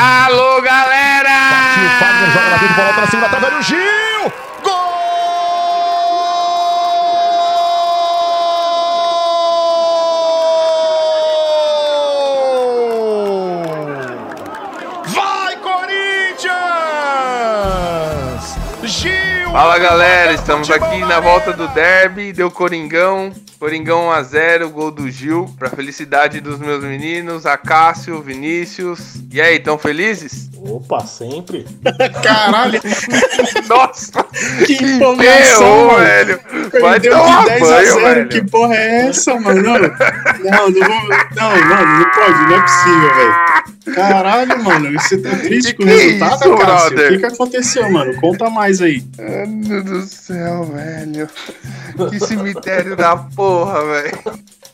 [0.00, 1.28] Alô, galera!
[1.50, 4.32] Partiu o Fagner, joga na frente, bola pra cima, através do Gil!
[4.62, 4.94] Gol!
[15.06, 16.58] Vai, Corinthians!
[18.84, 19.50] Gil!
[19.50, 25.52] Fala galera, estamos aqui na volta do derby, deu Coringão, Coringão 1x0, gol do Gil,
[25.58, 29.16] pra felicidade dos meus meninos, Acácio, Vinícius.
[29.32, 30.47] E aí, tão felizes?
[30.64, 31.64] Opa, sempre.
[32.22, 32.80] Caralho,
[33.68, 34.24] Nossa,
[34.66, 36.40] que empolgação, velho.
[36.80, 38.00] Vai Perdeu de 10 a banho, 0.
[38.00, 38.28] velho.
[38.28, 39.62] Que porra é essa, mano?
[39.62, 43.94] Não, não, não, vou, não, mano, não pode, não é possível, velho.
[43.94, 46.56] Caralho, mano, você tá triste Que com o é resultado, isso, Cássio?
[46.90, 47.06] brother?
[47.06, 48.20] O que, que aconteceu, mano?
[48.20, 49.02] Conta mais aí.
[49.18, 51.28] Mano do céu, velho.
[52.10, 54.18] Que cemitério da porra, velho.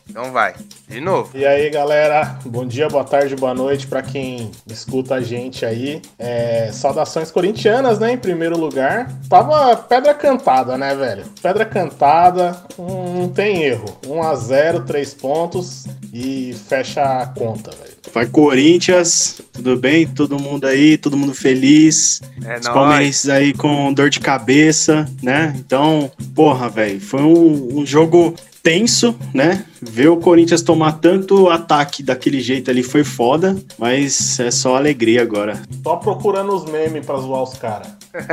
[0.09, 0.55] Então vai,
[0.87, 1.31] de novo.
[1.35, 6.01] E aí, galera, bom dia, boa tarde, boa noite pra quem escuta a gente aí.
[6.19, 9.11] É, saudações corintianas, né, em primeiro lugar.
[9.29, 11.25] Tava pedra cantada, né, velho?
[11.43, 13.87] Pedra cantada, hum, não tem erro.
[14.07, 17.95] 1 a 0 3 pontos e fecha a conta, velho.
[18.13, 20.07] Vai, Corinthians, tudo bem?
[20.07, 22.21] Todo mundo aí, todo mundo feliz.
[22.45, 25.55] É Os palmeirenses aí com dor de cabeça, né?
[25.59, 29.67] Então, porra, velho, foi um, um jogo tenso, né?
[29.83, 35.21] Ver o Corinthians tomar tanto ataque daquele jeito ali foi foda, mas é só alegria
[35.21, 35.63] agora.
[35.83, 37.89] Só procurando os memes pra zoar os caras.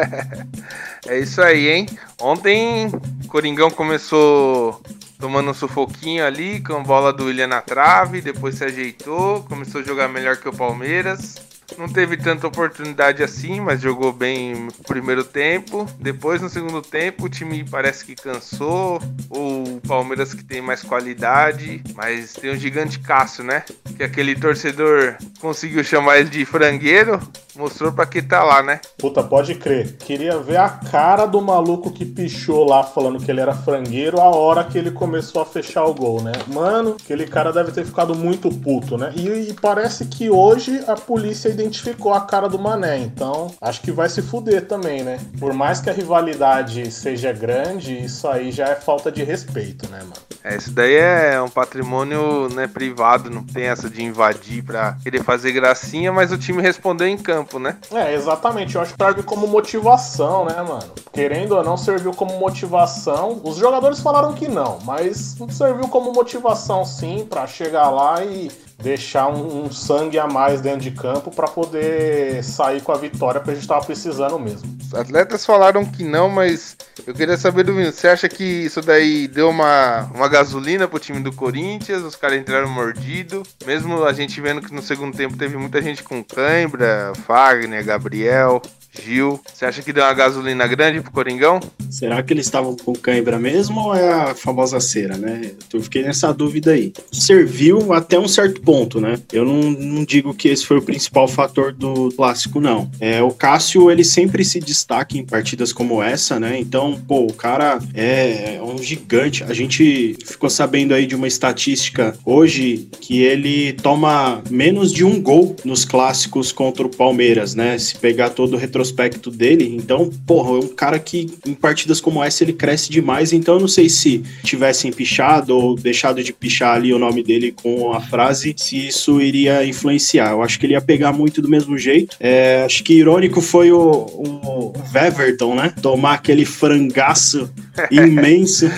[1.08, 1.88] É isso aí, hein?
[2.22, 2.92] Ontem,
[3.28, 4.80] Coringão começou
[5.20, 9.82] tomando um sufoquinho ali, com a bola do William na trave, depois se ajeitou, começou
[9.82, 11.38] a jogar melhor que o Palmeiras.
[11.78, 15.88] Não teve tanta oportunidade assim, mas jogou bem no primeiro tempo.
[16.00, 19.02] Depois, no segundo tempo, o time parece que cansou.
[19.30, 23.64] O Palmeiras que tem mais qualidade, mas tem um gigante Cássio, né?
[23.96, 27.20] Que aquele torcedor conseguiu chamar ele de frangueiro,
[27.56, 28.80] mostrou pra que tá lá, né?
[28.98, 29.98] Puta, pode crer.
[29.98, 34.30] Queria ver a cara do maluco que pichou lá falando que ele era frangueiro a
[34.30, 36.32] hora que ele começou a fechar o gol, né?
[36.48, 39.14] Mano, aquele cara deve ter ficado muito puto, né?
[39.16, 43.92] E, e parece que hoje a polícia identificou a cara do Mané, então acho que
[43.92, 45.20] vai se fuder também, né?
[45.40, 50.00] Por mais que a rivalidade seja grande, isso aí já é falta de respeito, né,
[50.00, 50.32] mano?
[50.44, 55.24] É, isso daí é um patrimônio né, privado, não tem essa de invadir pra querer
[55.24, 57.78] fazer gracinha, mas o time respondeu em campo, né?
[57.94, 58.76] É, exatamente.
[58.76, 60.92] Eu acho que serve como motivação, né, mano?
[61.14, 63.40] Querendo ou não, serviu como motivação.
[63.44, 68.50] Os jogadores falaram que não, mas serviu como motivação sim pra chegar lá e
[68.82, 73.40] deixar um, um sangue a mais dentro de campo pra poder sair com a vitória,
[73.40, 74.78] porque a gente tava precisando mesmo.
[74.82, 76.76] Os atletas falaram que não, mas
[77.06, 81.00] eu queria saber do Vinícius, você acha que isso daí deu uma, uma gasolina pro
[81.00, 82.04] time do Corinthians?
[82.04, 86.04] Os caras entraram mordido, mesmo a gente vendo que no segundo tempo teve muita gente
[86.04, 88.62] com cãibra, Fagner, Gabriel,
[89.00, 89.40] Gil.
[89.54, 91.60] Você acha que deu uma gasolina grande pro Coringão?
[91.90, 95.52] Será que eles estavam com cãibra mesmo ou é a famosa cera, né?
[95.74, 96.94] Eu fiquei nessa dúvida aí.
[97.12, 99.18] Serviu até um certo ponto, né?
[99.32, 102.90] Eu não, não digo que esse foi o principal fator do clássico, não.
[103.00, 106.60] É, o Cássio, ele sempre se destaca em partidas como essa, né?
[106.60, 109.44] Então, pô, o cara é um gigante.
[109.44, 115.22] A gente ficou sabendo aí de uma estatística hoje que ele toma menos de um
[115.22, 117.78] gol nos clássicos contra o Palmeiras, né?
[117.78, 119.76] Se pegar todo o retrospecto dele.
[119.76, 123.32] Então, porra, é um cara que em partidas como essa ele cresce demais.
[123.32, 127.52] Então, eu não sei se tivessem pichado ou deixado de pichar ali o nome dele
[127.52, 130.32] com a frase, se isso iria influenciar.
[130.32, 132.16] Eu acho que ele ia pegar muito do mesmo jeito.
[132.20, 135.74] É, acho que irônico foi o, o, Weverton, né?
[135.82, 137.50] Tomar aquele frangaço
[137.92, 138.70] imenso.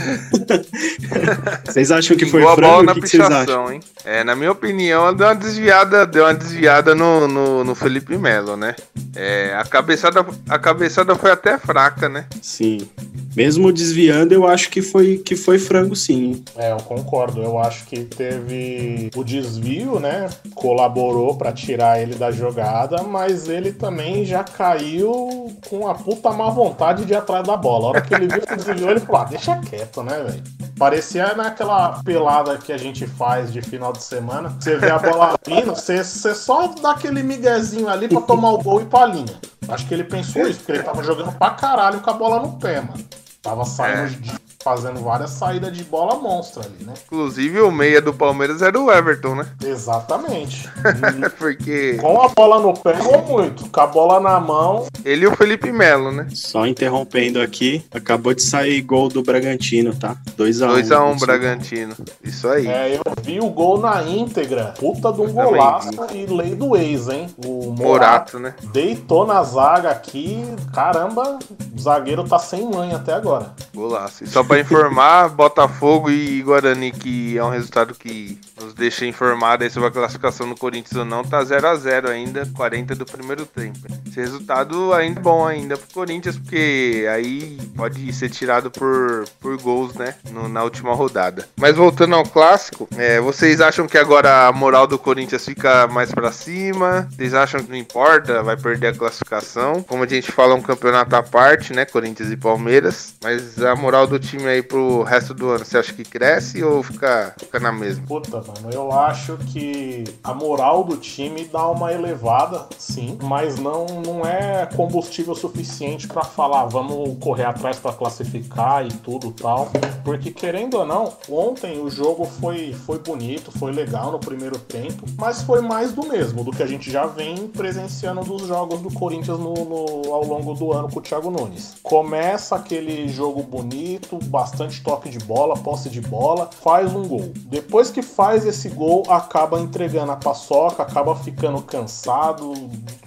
[1.65, 2.83] vocês acham que foi bola frango?
[2.83, 3.45] na O que, que vocês acham?
[3.45, 3.79] pichação, hein?
[4.05, 8.57] É, na minha opinião, deu uma desviada, deu uma desviada no, no, no Felipe Melo,
[8.57, 8.75] né?
[9.15, 9.63] É, a
[9.93, 12.25] cabeçada, a cabeçada foi até fraca, né?
[12.41, 12.89] Sim.
[13.35, 16.43] Mesmo desviando, eu acho que foi, que foi frango, sim.
[16.55, 17.41] É, eu concordo.
[17.41, 20.29] Eu acho que teve o desvio, né?
[20.53, 26.49] Colaborou pra tirar ele da jogada, mas ele também já caiu com a puta má
[26.49, 27.85] vontade de ir atrás da bola.
[27.85, 30.43] A hora que ele viu que desviou, ele falou: ah, deixa quieto, né, velho?
[30.77, 34.55] Parecia naquela pelada que a gente faz de final de semana.
[34.59, 38.57] Você vê a bola vindo, você, você só dá aquele miguezinho ali pra tomar o
[38.57, 39.35] gol e ir pra linha.
[39.69, 42.53] Acho que ele pensou isso, porque ele tava jogando pra caralho com a bola no
[42.53, 43.03] pé, mano.
[43.41, 44.07] Tava saindo É.
[44.07, 44.31] de
[44.63, 46.93] fazendo várias saídas de bola monstra ali, né?
[47.05, 49.45] Inclusive o meia do Palmeiras era o Everton, né?
[49.63, 50.69] Exatamente.
[51.37, 53.69] Porque Com a bola no pé, jogou muito.
[53.69, 56.27] Com a bola na mão, ele e o Felipe Melo, né?
[56.33, 60.15] Só interrompendo aqui, acabou de sair gol do Bragantino, tá?
[60.37, 60.83] 2x1.
[60.83, 61.95] 2x1 Bragantino.
[62.23, 62.67] Isso aí.
[62.67, 64.73] é, eu vi o gol na íntegra.
[64.79, 67.27] Puta de um também golaço e lei do ex, hein?
[67.45, 68.53] O Morato Morato, né?
[68.71, 70.43] deitou na zaga aqui.
[70.73, 71.39] Caramba,
[71.75, 73.53] o zagueiro tá sem mãe até agora.
[73.73, 74.23] Golaço.
[74.23, 79.63] E só pra informar, Botafogo e Guarani, que é um resultado que nos deixa informado
[79.63, 83.05] aí sobre a classificação do Corinthians ou não, tá 0 a 0 ainda, 40 do
[83.05, 83.79] primeiro tempo.
[84.07, 89.93] Esse resultado ainda bom ainda pro Corinthians, porque aí pode ser tirado por, por gols,
[89.95, 90.15] né?
[90.31, 91.47] no- na última rodada.
[91.57, 96.11] Mas voltando ao clássico, é, vocês acham que agora a moral do Corinthians fica mais
[96.11, 97.07] pra cima?
[97.15, 99.81] Vocês acham que não importa, vai perder a classificação?
[99.83, 101.85] Como a gente fala, um campeonato à parte, né?
[101.85, 103.15] Corinthians e Palmeiras.
[103.23, 106.81] Mas a moral do time aí pro resto do ano, você acha que cresce ou
[106.83, 108.05] fica, fica na mesma?
[108.07, 113.85] Puta, mano, eu acho que a moral do time dá uma elevada, sim, mas não,
[114.05, 119.69] não é combustível suficiente pra falar, vamos correr atrás pra classificar e tudo tal.
[120.03, 125.05] Porque querendo ou não, ontem o jogo foi, foi bonito, foi legal no primeiro tempo,
[125.17, 128.91] mas foi mais do mesmo, do que a gente já vem presenciando dos jogos do
[128.91, 131.75] Corinthians no, no- ao longo do ano com o Thiago Nunes.
[131.81, 137.31] Começa aquele jogo bonito, bastante toque de bola, posse de bola, faz um gol.
[137.35, 142.51] Depois que faz esse gol, acaba entregando a paçoca, acaba ficando cansado,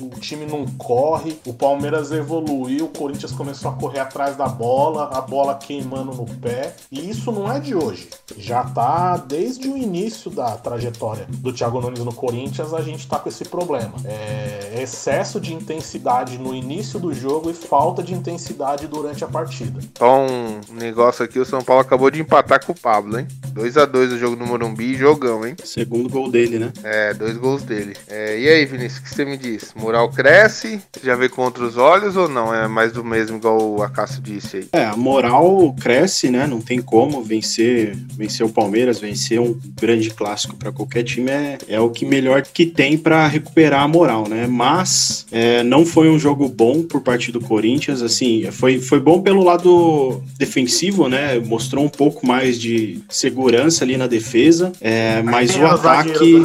[0.00, 5.10] o time não corre, o Palmeiras evoluiu, o Corinthians começou a correr atrás da bola,
[5.12, 6.76] a bola queimando no pé.
[6.92, 8.08] E isso não é de hoje.
[8.36, 13.18] Já tá desde o início da trajetória do Thiago Nunes no Corinthians, a gente tá
[13.18, 13.94] com esse problema.
[14.04, 19.80] É excesso de intensidade no início do jogo e falta de intensidade durante a partida.
[19.98, 23.26] Só um negócio aqui, o São Paulo acabou de empatar com o Pablo, hein?
[23.52, 25.56] 2 a 2 o jogo do Morumbi, jogão, hein?
[25.64, 26.72] Segundo gol dele, né?
[26.84, 27.96] É, dois gols dele.
[28.06, 29.72] É, e aí, Vinícius, o que você me diz?
[29.74, 30.80] Moral cresce?
[31.02, 32.54] Já vê com outros olhos ou não?
[32.54, 34.68] É mais do mesmo, igual o Acácio disse aí?
[34.72, 36.46] É, a moral cresce, né?
[36.46, 41.58] Não tem como vencer, vencer o Palmeiras, vencer um grande clássico para qualquer time é,
[41.68, 44.46] é o que melhor que tem para recuperar a moral, né?
[44.46, 49.22] Mas é, não foi um jogo bom por parte do Corinthians, assim, foi, foi bom
[49.22, 51.38] pelo lado defensivo, né?
[51.38, 56.42] Mostrou um pouco mais de segurança ali na defesa, é, mas o ataque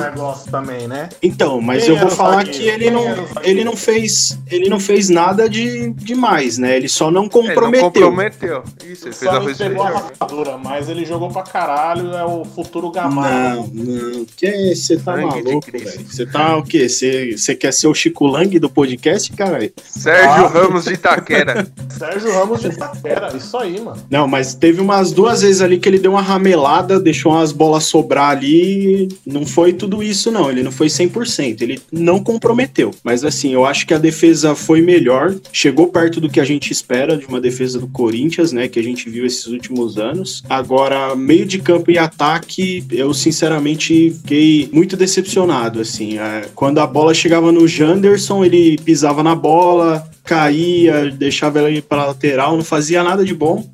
[0.50, 1.10] também, né?
[1.22, 2.58] então, mas Quem eu vou falar zagueiro?
[2.60, 6.76] que ele Quem não, ele não fez, ele não fez nada de demais, né?
[6.78, 7.92] Ele só não Ele não comprometeu.
[7.92, 8.64] comprometeu.
[8.86, 12.14] Isso, ele fez Só a não coisa entregou a rapadura, mas ele jogou pra caralho,
[12.14, 13.56] é o futuro Gamarra.
[13.56, 14.26] Não, não.
[14.36, 16.06] Que você tá maluco, velho?
[16.08, 16.90] Você tá o quê?
[16.90, 19.60] Você você quer ser o Chico Lang do podcast, cara?
[19.84, 20.48] Sérgio Ah.
[20.48, 21.68] Ramos de Itaquera.
[21.90, 24.02] Sérgio Ramos de Itaquera, isso aí, mano.
[24.10, 27.84] Não, mas teve umas duas vezes ali que ele deu uma ramelada, deixou umas bolas
[27.86, 29.08] sobrar ali.
[29.26, 30.50] Não foi tudo isso, não.
[30.50, 31.62] Ele não foi 100%.
[31.62, 32.92] Ele não comprometeu.
[33.04, 35.36] Mas assim, eu acho que a defesa foi melhor.
[35.52, 38.68] Chegou perto do que a gente espera de uma defesa do Corinthians, né?
[38.68, 40.44] Que a gente viu esses últimos anos.
[40.50, 45.80] Agora, meio de campo e ataque, eu sinceramente fiquei muito decepcionado.
[45.80, 51.70] Assim, É, quando a bola chegava no Janderson, ele pisava na bola, caía, deixava ela
[51.70, 53.66] ir para lateral, não fazia nada de bom.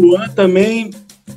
[0.00, 0.90] Luan também,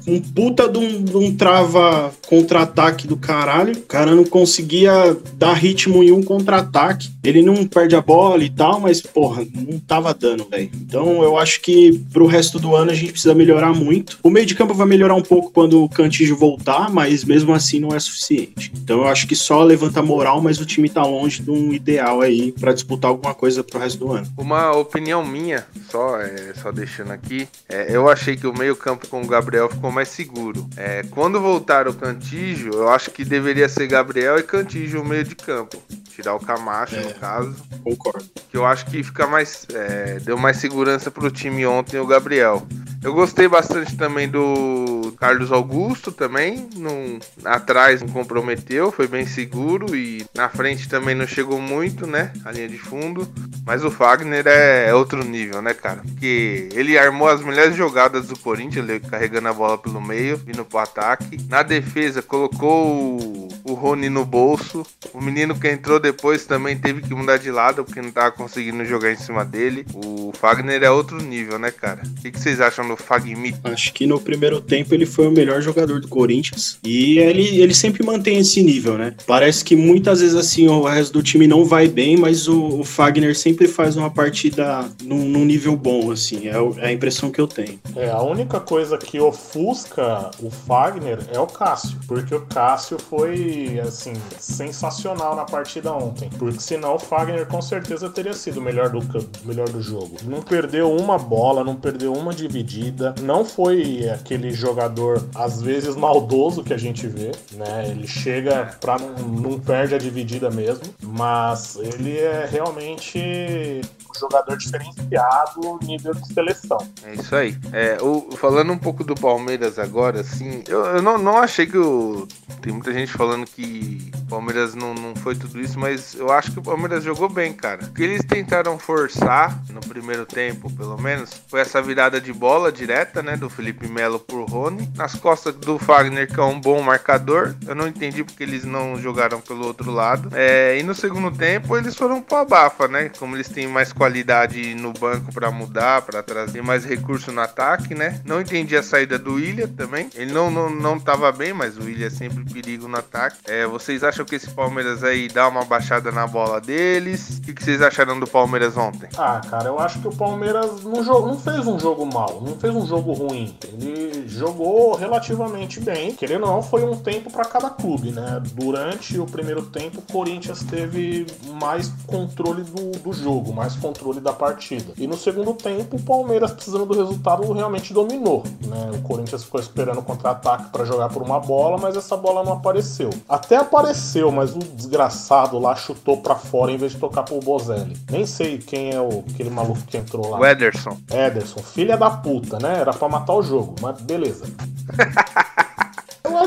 [0.10, 3.74] um puta de um, de um trava contra-ataque do caralho.
[3.74, 7.10] O cara não conseguia dar ritmo em um contra-ataque.
[7.24, 10.70] Ele não perde a bola e tal, mas, porra, não tava dando, velho.
[10.74, 14.18] Então eu acho que pro resto do ano a gente precisa melhorar muito.
[14.24, 17.80] O meio de campo vai melhorar um pouco quando o Cantijo voltar, mas mesmo assim
[17.80, 18.72] não é suficiente.
[18.76, 22.22] Então eu acho que só levanta moral, mas o time tá longe de um ideal
[22.22, 24.28] aí pra disputar alguma coisa pro resto do ano.
[24.38, 29.22] Uma opinião minha, só, é, só deixando aqui, é, eu achei que o meio-campo com
[29.22, 30.68] o Gabriel ficou mais seguro.
[30.78, 35.24] É, quando voltar o Cantígio, eu acho que deveria ser Gabriel e Cantígio o meio
[35.24, 35.82] de campo.
[36.20, 37.02] Tirar o Camacho, É.
[37.02, 37.56] no caso.
[37.82, 38.26] Concordo.
[38.52, 39.66] Que eu acho que fica mais.
[39.74, 42.68] é, deu mais segurança pro time ontem o Gabriel.
[43.02, 46.68] Eu gostei bastante também do Carlos Augusto também.
[46.76, 52.34] Não, atrás não comprometeu, foi bem seguro e na frente também não chegou muito, né?
[52.44, 53.26] A linha de fundo.
[53.66, 56.02] Mas o Fagner é outro nível, né, cara?
[56.06, 60.66] Porque ele armou as melhores jogadas do Corinthians, ele carregando a bola pelo meio, vindo
[60.66, 61.40] pro ataque.
[61.48, 64.86] Na defesa, colocou o, o Rony no bolso.
[65.14, 66.09] O menino que entrou depois
[66.48, 69.86] também teve que mudar de lado porque não tava conseguindo jogar em cima dele.
[69.94, 72.02] O Fagner é outro nível, né, cara?
[72.06, 73.56] O que, que vocês acham do Fagmi?
[73.64, 76.80] Acho que no primeiro tempo ele foi o melhor jogador do Corinthians.
[76.84, 79.14] E ele, ele sempre mantém esse nível, né?
[79.26, 82.84] Parece que muitas vezes assim o resto do time não vai bem, mas o, o
[82.84, 86.48] Fagner sempre faz uma partida num, num nível bom, assim.
[86.48, 87.80] É, é, a impressão que eu tenho.
[87.96, 91.98] É, a única coisa que ofusca o Fagner é o Cássio.
[92.08, 96.30] Porque o Cássio foi, assim, sensacional na partida ontem.
[96.38, 99.00] Porque senão o Fagner com certeza teria sido o melhor do,
[99.46, 100.18] melhor do jogo.
[100.24, 103.14] Não perdeu uma bola, não perdeu uma dividida.
[103.22, 107.90] Não foi aquele jogador, às vezes, maldoso que a gente vê, né?
[107.90, 110.84] Ele chega pra não, não perde a dividida mesmo.
[111.02, 113.82] Mas ele é realmente
[114.20, 116.78] jogador diferenciado nível de seleção.
[117.04, 117.56] É isso aí.
[117.72, 121.78] É, o, falando um pouco do Palmeiras agora, assim, eu, eu não, não achei que
[121.78, 122.28] o.
[122.62, 126.52] Tem muita gente falando que o Palmeiras não, não foi tudo isso, mas eu acho
[126.52, 127.86] que o Palmeiras jogou bem, cara.
[127.86, 132.72] O que eles tentaram forçar no primeiro tempo, pelo menos, foi essa virada de bola
[132.72, 136.82] direta, né, do Felipe Melo por Rony, nas costas do Fagner, que é um bom
[136.82, 137.56] marcador.
[137.66, 140.30] Eu não entendi porque eles não jogaram pelo outro lado.
[140.34, 143.10] É, e no segundo tempo eles foram pro abafa, né?
[143.18, 147.96] Como eles têm mais qualidade no banco para mudar, para trazer mais recurso no ataque,
[147.96, 148.22] né?
[148.26, 150.10] Não entendi a saída do William também.
[150.16, 153.38] Ele não, não, não tava bem, mas o William é sempre perigo no ataque.
[153.48, 157.38] É, vocês acham que esse Palmeiras aí dá uma baixada na bola deles?
[157.38, 159.08] O que, vocês acharam do Palmeiras ontem?
[159.18, 162.76] Ah, cara, eu acho que o Palmeiras não, não fez um jogo mal, não fez
[162.76, 163.56] um jogo ruim.
[163.64, 166.14] Ele jogou relativamente bem.
[166.14, 168.42] Querendo ou não, foi um tempo para cada clube, né?
[168.54, 171.28] Durante o primeiro tempo, o Corinthians teve
[171.62, 174.94] mais controle do, do jogo, mais controle controle da partida.
[174.98, 178.44] E no segundo tempo, o Palmeiras, precisando do resultado, realmente dominou.
[178.66, 178.92] Né?
[178.94, 182.54] O Corinthians ficou esperando o contra-ataque para jogar por uma bola, mas essa bola não
[182.54, 183.10] apareceu.
[183.28, 187.98] Até apareceu, mas o desgraçado lá chutou para fora em vez de tocar pro Bozelli.
[188.10, 190.40] Nem sei quem é o, aquele maluco que entrou lá.
[190.40, 190.98] O Ederson.
[191.12, 192.80] Ederson, filha da puta, né?
[192.80, 194.46] Era para matar o jogo, mas beleza.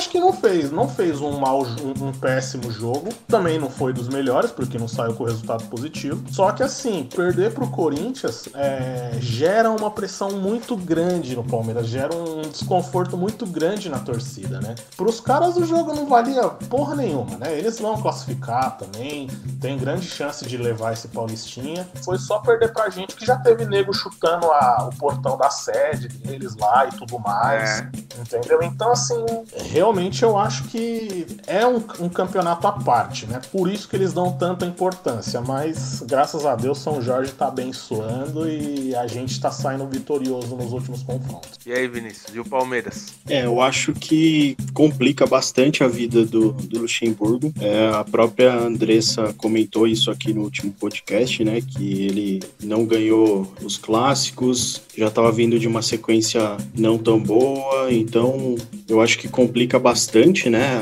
[0.02, 3.11] Acho que não fez, não fez um mau, um, um, péssimo jogo.
[3.28, 6.25] Também não foi dos melhores, porque não saiu com resultado positivo.
[6.28, 12.12] Só que assim, perder pro Corinthians é, gera uma pressão muito grande no Palmeiras, gera
[12.12, 14.75] um desconforto muito grande na torcida, né?
[14.97, 17.56] Pros caras o jogo não valia porra nenhuma, né?
[17.56, 19.28] Eles vão classificar também,
[19.61, 21.88] tem grande chance de levar esse Paulistinha.
[22.04, 26.09] Foi só perder pra gente que já teve nego chutando a, o portão da sede
[26.09, 27.82] deles lá e tudo mais.
[27.82, 27.90] É.
[28.21, 28.62] Entendeu?
[28.62, 29.25] Então, assim,
[29.71, 29.91] realmente
[30.22, 33.40] eu acho que é um, um, campeonato à parte, né?
[33.50, 35.40] Por isso que eles dão tanta importância.
[35.40, 40.72] Mas graças a Deus São Jorge tá abençoando e a gente tá saindo vitorioso nos
[40.72, 41.58] últimos confrontos.
[41.66, 43.14] E aí, Vinícius, e o Palmeiras?
[43.28, 47.52] É, eu acho que complica bastante a vida do, do Luxemburgo.
[47.61, 51.61] É, a própria Andressa comentou isso aqui no último podcast, né?
[51.61, 57.92] Que ele não ganhou os clássicos, já estava vindo de uma sequência não tão boa,
[57.92, 58.56] então
[58.88, 60.80] eu acho que complica complica bastante, né?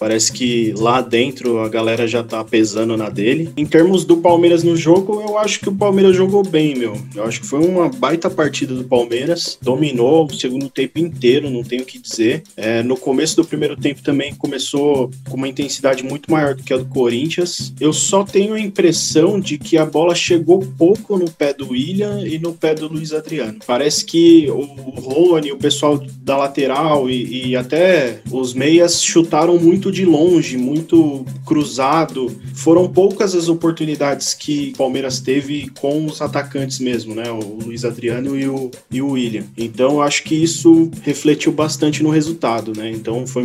[0.00, 3.50] Parece que lá dentro a galera já tá pesando na dele.
[3.54, 6.96] Em termos do Palmeiras no jogo, eu acho que o Palmeiras jogou bem, meu.
[7.14, 9.58] Eu acho que foi uma baita partida do Palmeiras.
[9.60, 12.44] Dominou o segundo tempo inteiro, não tenho o que dizer.
[12.56, 16.72] É, no começo do primeiro tempo também começou com uma intensidade muito maior do que
[16.72, 17.74] a do Corinthians.
[17.78, 22.26] Eu só tenho a impressão de que a bola chegou pouco no pé do William
[22.26, 23.58] e no pé do Luiz Adriano.
[23.66, 24.62] Parece que o
[24.98, 30.56] Rony, o pessoal da lateral e, e até os meias chutaram muito muito de longe,
[30.56, 32.30] muito cruzado.
[32.54, 37.30] Foram poucas as oportunidades que o Palmeiras teve com os atacantes mesmo, né?
[37.30, 39.44] O Luiz Adriano e o, e o William.
[39.56, 42.90] Então, acho que isso refletiu bastante no resultado, né?
[42.90, 43.44] Então, foi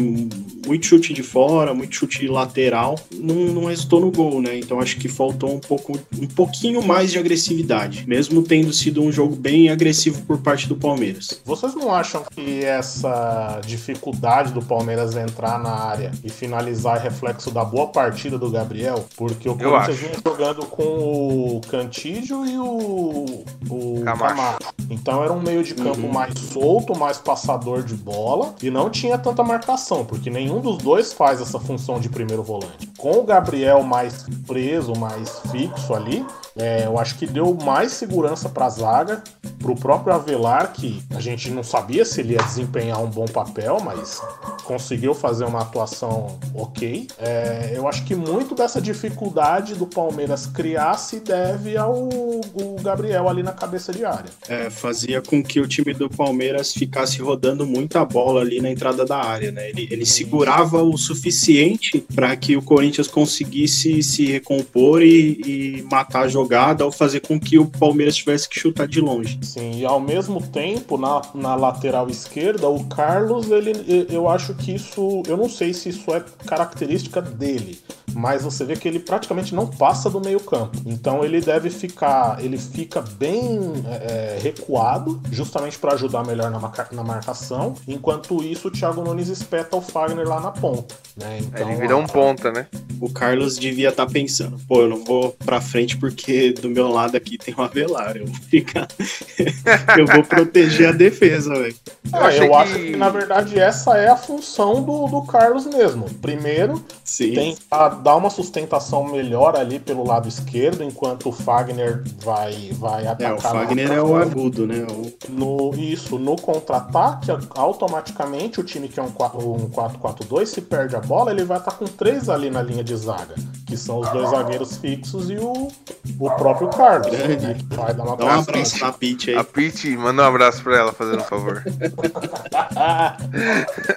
[0.65, 4.57] muito chute de fora, muito chute lateral, não, não resultou no gol, né?
[4.57, 9.11] Então, acho que faltou um pouco, um pouquinho mais de agressividade, mesmo tendo sido um
[9.11, 11.39] jogo bem agressivo por parte do Palmeiras.
[11.45, 17.49] Vocês não acham que essa dificuldade do Palmeiras entrar na área e finalizar é reflexo
[17.49, 23.45] da boa partida do Gabriel, porque o Corinthians vinha jogando com o Cantídio e o,
[23.69, 24.35] o Camacho.
[24.35, 24.75] Camacho.
[24.89, 26.11] Então era um meio de campo uhum.
[26.11, 31.13] mais solto, mais passador de bola e não tinha tanta marcação, porque nenhum dos dois
[31.13, 32.87] faz essa função de primeiro volante.
[32.97, 36.25] Com o Gabriel mais preso, mais fixo ali,
[36.57, 39.23] é, eu acho que deu mais segurança para a zaga,
[39.59, 43.25] para o próprio Avelar, que a gente não sabia se ele ia desempenhar um bom
[43.25, 44.21] papel, mas
[44.63, 47.07] conseguiu fazer uma atuação ok.
[47.17, 53.27] É, eu acho que muito dessa dificuldade do Palmeiras criar se deve ao o Gabriel
[53.27, 54.29] ali na cabeça de área.
[54.47, 59.05] É, fazia com que o time do Palmeiras ficasse rodando muita bola ali na entrada
[59.05, 59.69] da área, né?
[59.69, 65.41] Ele, ele segurava o suficiente para que o Corinthians conseguisse se recompor e,
[65.79, 69.37] e matar a jogada ou fazer com que o Palmeiras tivesse que chutar de longe.
[69.41, 74.73] Sim, e ao mesmo tempo, na, na lateral esquerda, o Carlos, ele, eu acho que
[74.73, 77.79] isso, eu não sei se isso é característica dele,
[78.15, 80.77] mas você vê que ele praticamente não passa do meio campo.
[80.85, 86.57] Então ele deve ficar, ele fica bem é, é recuado, justamente para ajudar melhor na,
[86.57, 87.75] marca, na marcação.
[87.85, 90.95] Enquanto isso, o Thiago Nunes espeta o Fagner lá na ponta.
[91.17, 91.39] Né?
[91.41, 92.67] Então, ele vira um ponta, né?
[93.01, 96.87] O Carlos devia estar tá pensando, pô, eu não vou para frente porque do meu
[96.87, 98.87] lado aqui tem o Avelar, eu vou ficar,
[99.97, 101.75] eu vou proteger a defesa, velho.
[102.13, 102.55] É, eu, eu que...
[102.55, 106.05] acho que na verdade essa é a função do, do Carlos mesmo.
[106.21, 107.33] Primeiro, Sim.
[107.33, 113.31] tentar dar uma sustentação melhor ali pelo lado esquerdo, enquanto o Fagner vai, vai atacar.
[113.31, 114.85] É, o Fagner é o agudo, né?
[114.87, 115.11] O...
[115.31, 120.99] No, isso, no contra-ataque, automaticamente o time que é um 4-4-2, um se perde a
[120.99, 123.33] bola, ele vai estar com três ali na linha de zaga,
[123.65, 125.71] que são os dois zagueiros fixos e o,
[126.19, 127.11] o próprio Carlos.
[127.11, 129.37] Né, vai dar uma Dá um abraço na Pete aí.
[129.37, 131.63] A Pete, manda um abraço pra ela, fazendo um favor.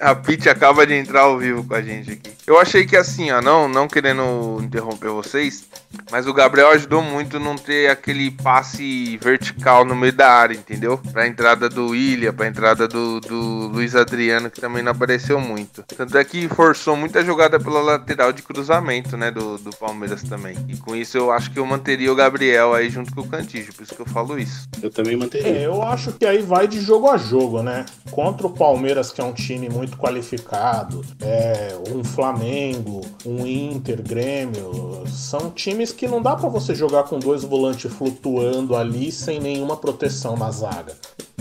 [0.01, 2.31] a Pete acaba de entrar ao vivo com a gente aqui.
[2.47, 5.65] Eu achei que assim, ó, não, não querendo interromper vocês,
[6.09, 10.97] mas o Gabriel ajudou muito não ter aquele passe vertical no meio da área, entendeu?
[11.11, 15.83] Pra entrada do William, pra entrada do, do Luiz Adriano, que também não apareceu muito.
[15.83, 20.55] Tanto é que forçou muita jogada pela lateral de cruzamento, né, do, do Palmeiras também.
[20.69, 23.73] E com isso eu acho que eu manteria o Gabriel aí junto com o Cantígio,
[23.73, 24.67] por isso que eu falo isso.
[24.81, 25.49] Eu também manteria.
[25.49, 27.85] É, eu acho que aí vai de jogo a jogo, né?
[28.11, 35.03] Contra o Palmeiras, que é um time muito qualificado, é, um Flamengo, um Inter, Grêmio,
[35.07, 39.77] são times que não dá para você jogar com dois volantes flutuando ali sem nenhuma
[39.77, 40.95] proteção na zaga.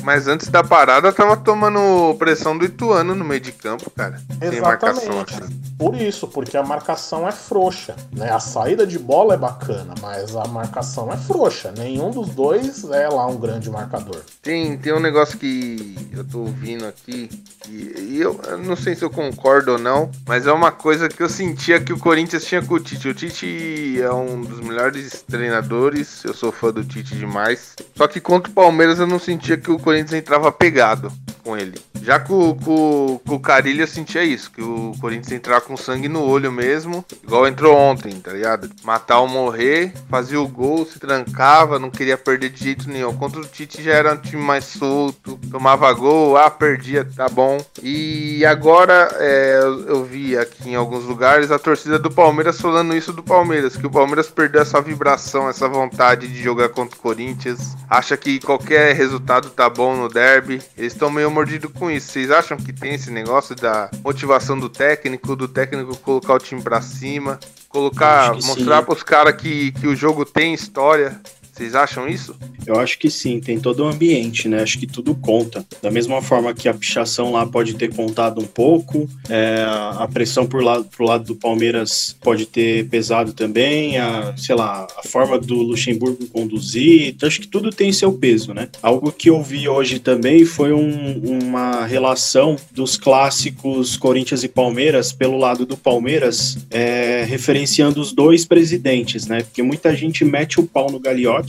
[0.09, 4.19] Mas antes da parada, tava tomando pressão do Ituano no meio de campo, cara.
[4.41, 5.35] Exatamente.
[5.35, 5.61] assim.
[5.79, 7.95] Por isso, porque a marcação é frouxa.
[8.11, 8.31] Né?
[8.33, 11.75] A saída de bola é bacana, mas a marcação é frouxa.
[11.77, 14.23] Nenhum dos dois é lá um grande marcador.
[14.43, 17.29] Tem, tem um negócio que eu tô ouvindo aqui,
[17.69, 21.09] e, e eu, eu, não sei se eu concordo ou não, mas é uma coisa
[21.09, 23.09] que eu sentia que o Corinthians tinha com o Tite.
[23.09, 27.77] O Tite é um dos melhores treinadores, eu sou fã do Tite demais.
[27.95, 31.13] Só que contra o Palmeiras eu não sentia que o Corinthians entrava pegado
[31.49, 31.81] com ele.
[32.03, 36.09] Já com, com, com o Carilho eu sentia isso, que o Corinthians entrava com sangue
[36.09, 38.71] no olho mesmo, igual entrou ontem, tá ligado?
[38.85, 43.15] Matar ou morrer, fazia o gol, se trancava, não queria perder de jeito nenhum.
[43.17, 47.59] Contra o Tite já era um time mais solto, tomava gol, ah, perdia, tá bom.
[47.83, 53.13] E agora é, eu vi aqui em alguns lugares a torcida do Palmeiras falando isso
[53.13, 57.75] do Palmeiras, que o Palmeiras perdeu essa vibração, essa vontade de jogar contra o Corinthians,
[57.89, 60.63] acha que qualquer resultado tá bom no derby.
[60.77, 62.13] Eles estão meio mordidos com isso.
[62.13, 66.63] Vocês acham que tem esse negócio da motivação do técnico, do técnico colocar o time
[66.63, 71.21] para cima, colocar, mostrar para os caras que, que o jogo tem história?
[71.59, 72.37] Vocês acham isso?
[72.65, 74.63] Eu acho que sim, tem todo o ambiente, né?
[74.63, 75.67] Acho que tudo conta.
[75.83, 80.47] Da mesma forma que a pichação lá pode ter contado um pouco, é, a pressão
[80.47, 85.37] por lado, pro lado do Palmeiras pode ter pesado também, a, sei lá, a forma
[85.37, 88.69] do Luxemburgo conduzir, então, acho que tudo tem seu peso, né?
[88.81, 95.11] Algo que eu vi hoje também foi um, uma relação dos clássicos Corinthians e Palmeiras
[95.11, 99.43] pelo lado do Palmeiras, é, referenciando os dois presidentes, né?
[99.43, 101.48] Porque muita gente mete o pau no Gagliotti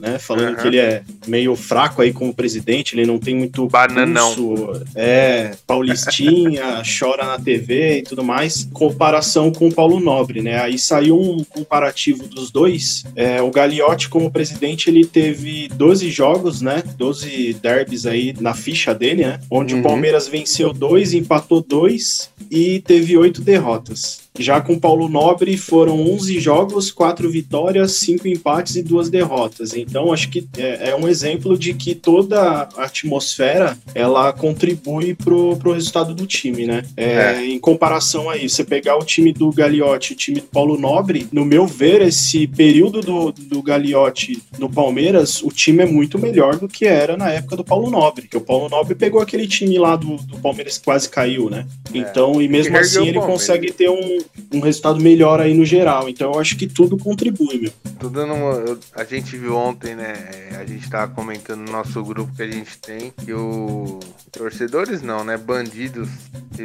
[0.00, 0.18] né?
[0.18, 0.56] Falando uhum.
[0.56, 4.34] que ele é meio fraco aí como presidente, ele não tem muito bananão.
[4.34, 8.68] Pulso, é, paulistinha, chora na TV e tudo mais.
[8.72, 10.60] Comparação com o Paulo Nobre, né?
[10.60, 13.04] Aí saiu um comparativo dos dois.
[13.16, 16.82] É, o Gagliotti como presidente, ele teve 12 jogos, né?
[16.96, 19.40] 12 derbys aí na ficha dele, né?
[19.50, 19.80] Onde uhum.
[19.80, 24.27] o Palmeiras venceu dois, empatou dois e teve oito derrotas.
[24.38, 29.74] Já com Paulo Nobre foram 11 jogos, 4 vitórias, 5 empates e 2 derrotas.
[29.74, 35.56] Então acho que é, é um exemplo de que toda a atmosfera ela contribui pro,
[35.56, 36.84] pro resultado do time, né?
[36.96, 37.46] É, é.
[37.46, 40.78] Em comparação a isso, você pegar o time do Gagliotti e o time do Paulo
[40.78, 46.18] Nobre, no meu ver, esse período do, do Gagliotti no Palmeiras, o time é muito
[46.18, 48.22] melhor do que era na época do Paulo Nobre.
[48.22, 51.66] Porque o Paulo Nobre pegou aquele time lá do, do Palmeiras que quase caiu, né?
[51.92, 51.98] É.
[51.98, 54.18] Então, e mesmo assim ele consegue ter um,
[54.52, 56.08] um resultado melhor aí no geral.
[56.08, 57.72] Então eu acho que tudo contribui, meu.
[57.98, 60.14] Tô dando uma, a gente viu ontem, né?
[60.58, 64.00] A gente tava comentando no nosso grupo que a gente tem que o
[64.32, 65.36] torcedores não, né?
[65.36, 66.08] Bandidos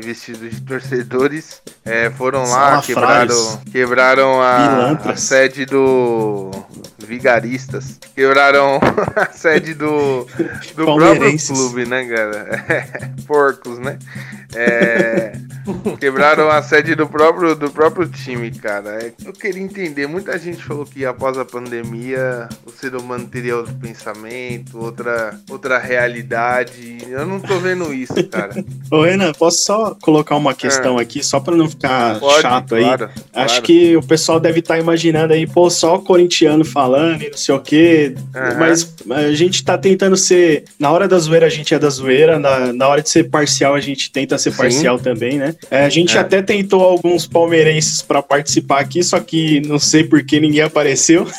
[0.01, 3.59] vestidos de torcedores, é, foram lá, Salafrários.
[3.65, 6.51] quebraram, quebraram a, a sede do
[6.99, 8.79] Vigaristas, quebraram
[9.15, 10.27] a sede do,
[10.75, 13.13] do próprio clube, né, cara?
[13.27, 13.99] Porcos, né?
[14.55, 15.33] É,
[15.99, 19.03] quebraram a sede do próprio, do próprio time, cara.
[19.03, 23.57] É, Eu queria entender, muita gente falou que após a pandemia o ser humano teria
[23.57, 26.97] outro pensamento, outra, outra realidade.
[27.09, 28.53] Eu não tô vendo isso, cara.
[28.91, 32.19] Ô, Renan, posso só colocar uma questão aqui, só pra não ficar É.
[32.19, 32.83] Pode, chato aí?
[32.83, 33.63] claro, Acho claro.
[33.63, 37.55] que o pessoal deve estar imaginando aí, pô, só o corintiano falando e não sei
[37.55, 38.15] o quê.
[38.35, 38.57] Aham.
[38.59, 40.63] Mas a gente tá tentando ser.
[40.77, 42.37] Na hora da zoeira, a gente é da zoeira.
[42.39, 44.57] Na, na hora de ser parcial, a gente tenta ser Sim.
[44.57, 45.52] parcial também, né?
[45.71, 46.19] É, a gente É.
[46.19, 51.27] até tentou alguns palmeirenses pra participar aqui, só que não sei por que ninguém apareceu.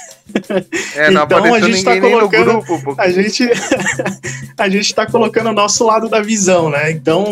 [0.97, 2.95] É, Então, a gente tá no colocando- grupo.
[2.97, 3.47] A gente,
[4.57, 6.91] a gente tá colocando o nosso lado da visão, né?
[6.91, 7.31] Então,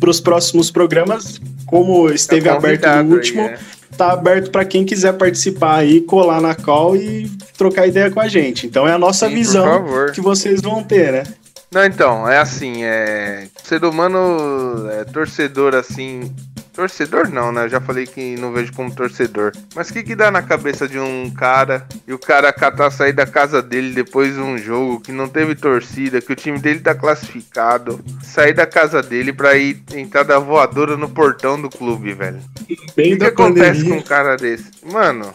[0.00, 3.58] para os próximos programas, como esteve Tá aberto no aí, último, é.
[3.96, 8.26] tá aberto para quem quiser participar aí, colar na call e trocar ideia com a
[8.26, 8.66] gente.
[8.66, 11.22] Então é a nossa Sim, visão que vocês vão ter, né?
[11.72, 13.46] Não, então, é assim, é.
[13.62, 16.34] Ser humano é torcedor assim.
[16.72, 17.64] Torcedor não, né?
[17.64, 19.52] Eu já falei que não vejo como torcedor.
[19.74, 23.12] Mas o que que dá na cabeça de um cara e o cara catar sair
[23.12, 26.80] da casa dele depois de um jogo que não teve torcida, que o time dele
[26.80, 32.14] tá classificado, sair da casa dele pra ir entrar da voadora no portão do clube,
[32.14, 32.40] velho?
[32.70, 33.98] O Bem que, que acontece com pandemia.
[33.98, 34.70] um cara desse?
[34.82, 35.34] Mano,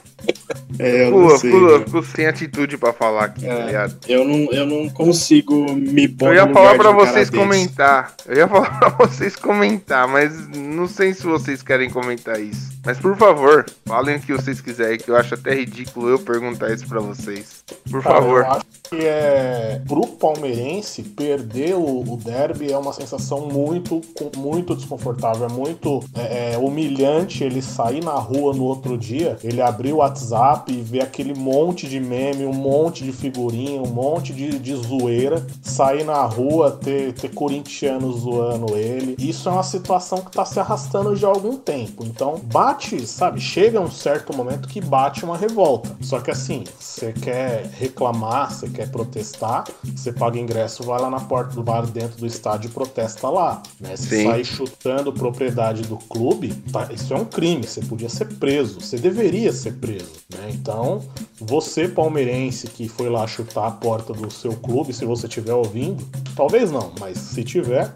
[0.77, 1.51] É, eu pô, não sei.
[1.51, 1.83] fico, né?
[1.85, 3.55] fico sem atitude pra falar aqui, É.
[3.55, 3.95] tá ligado?
[4.07, 7.29] Eu não, eu não consigo me pôr Eu ia no falar lugar pra um vocês
[7.29, 8.13] comentar.
[8.25, 12.74] Eu ia falar pra vocês comentar, mas não sei se vocês querem comentar isso.
[12.85, 16.71] Mas por favor, falem o que vocês quiserem, que eu acho até ridículo eu perguntar
[16.71, 17.63] isso pra vocês.
[17.89, 18.41] Por Cara, favor.
[18.41, 24.01] Eu acho que é pro palmeirense perder o, o derby é uma sensação muito,
[24.37, 29.61] muito desconfortável, é muito é, é, humilhante ele sair na rua no outro dia, ele
[29.61, 34.33] abrir o WhatsApp e ver aquele monte de meme, um monte de figurinha, um monte
[34.33, 39.15] de, de zoeira, sair na rua, ter, ter corintianos zoando ele.
[39.17, 42.03] Isso é uma situação que tá se arrastando já há algum tempo.
[42.05, 42.74] Então bate,
[43.05, 45.95] sabe, chega um certo momento que bate uma revolta.
[46.01, 51.19] Só que assim, você quer reclamar, você quer protestar, você paga ingresso, vai lá na
[51.19, 53.61] porta do bar dentro do estádio e protesta lá.
[53.79, 53.95] Né?
[53.95, 58.81] Se sair chutando propriedade do clube, tá, isso é um crime, você podia ser preso,
[58.81, 60.13] você deveria ser preso.
[60.33, 60.49] Né?
[60.51, 61.03] Então,
[61.39, 66.05] você palmeirense que foi lá chutar a porta do seu clube, se você estiver ouvindo,
[66.35, 67.93] talvez não, mas se tiver,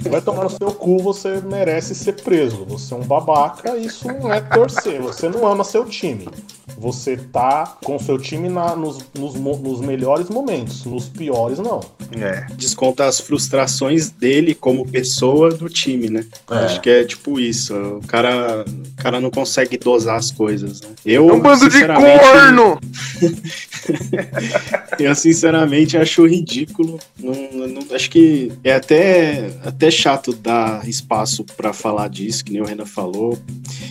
[0.00, 2.64] vai tomar no seu cu, você merece ser preso.
[2.66, 6.28] Você é um babaca, isso não é torcer, você não ama seu time.
[6.76, 11.80] Você tá com seu time na- nos, nos nos melhores momentos, nos piores não.
[12.12, 12.46] É.
[12.54, 16.24] Desconta as frustrações dele como pessoa do time, né?
[16.50, 16.54] É.
[16.54, 17.74] Acho que é tipo isso.
[17.74, 20.80] O cara, o cara não consegue dosar as coisas.
[20.82, 20.88] Né?
[21.04, 22.78] Eu, É um bando de sinceramente, corno!
[24.98, 26.98] Eu sinceramente acho ridículo.
[27.18, 32.60] Não- não- acho que é até, até chato dar espaço pra falar disso, que nem
[32.60, 33.38] o Renan falou.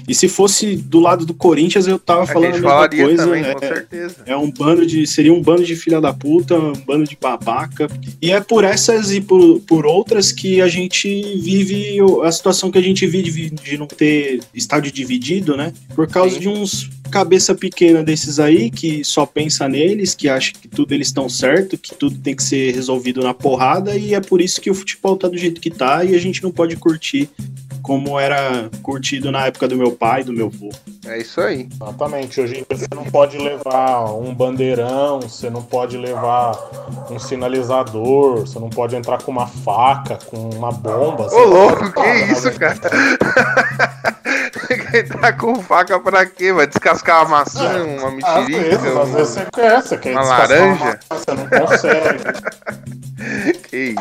[0.07, 3.23] E se fosse do lado do Corinthians, eu tava A falando a, mesma coisa.
[3.23, 4.15] também, é, com certeza.
[4.25, 5.05] é um bando de.
[5.05, 7.87] Seria um bando de filha da puta, um bando de babaca.
[8.21, 11.07] E é por essas e por, por outras que a gente
[11.39, 15.71] vive a situação que a gente vive de não ter estádio dividido, né?
[15.95, 16.41] Por causa Sim.
[16.41, 21.07] de uns cabeça pequena desses aí que só pensa neles, que acha que tudo eles
[21.07, 24.69] estão certo, que tudo tem que ser resolvido na porrada, e é por isso que
[24.69, 27.29] o futebol tá do jeito que tá e a gente não pode curtir
[27.87, 30.69] como era curtido na época do meu pai, do meu avô.
[31.05, 31.69] É isso aí.
[31.73, 32.41] Exatamente.
[32.41, 36.51] Hoje em dia você não pode levar um bandeirão, você não pode levar
[37.09, 41.33] um sinalizador, você não pode entrar com uma faca, com uma bomba.
[41.33, 42.77] Ô, louco, que Ah, isso, cara?
[45.21, 46.51] tá com faca pra quê?
[46.53, 49.01] Vai descascar uma maçã, uma Às vezes, mexerica?
[49.01, 50.99] às um- vezes você quer, você quer uma laranja?
[51.09, 52.23] maçã, você não consegue.
[53.69, 53.99] Que isso.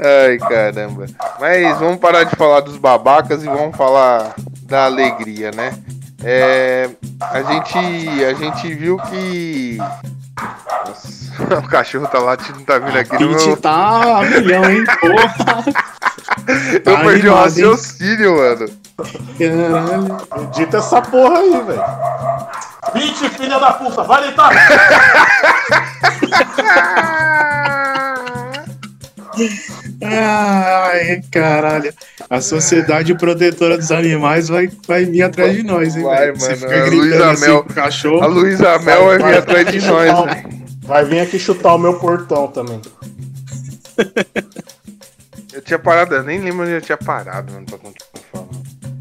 [0.00, 1.06] Ai, caramba.
[1.40, 5.72] Mas vamos parar de falar dos babacas e vamos falar da alegria, né?
[6.24, 7.78] É, a gente
[8.24, 13.56] a gente viu que Nossa, o cachorro tá latindo, tá vindo aqui no Pitch meu...
[13.56, 14.84] tá a milhão, hein?
[15.00, 15.64] Porra!
[16.74, 18.68] Eu tá perdi o raciocínio, mano.
[18.98, 20.16] Caralho.
[20.48, 21.84] Edita essa porra aí, velho.
[22.92, 24.50] Pitch, filha da puta, vai deitar!
[30.02, 31.92] Ai, caralho.
[32.28, 36.38] A Sociedade Protetora dos Animais vai, vai vir atrás de nós, hein, Vai, velho?
[36.40, 36.60] Você mano.
[36.60, 38.22] fica A gritando assim Mel- cachorro.
[38.22, 40.58] A Luísa Mel vai vir atrás de nós, velho.
[40.82, 42.80] Vai vir aqui chutar o meu portão também.
[45.52, 48.17] Eu tinha parado, eu nem lembro onde eu tinha parado, mano, pra continuar.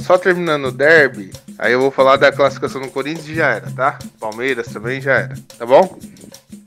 [0.08, 3.70] Só terminando o derby, aí eu vou falar da classificação do Corinthians e já era,
[3.72, 4.00] tá?
[4.18, 6.00] Palmeiras também já era, tá bom?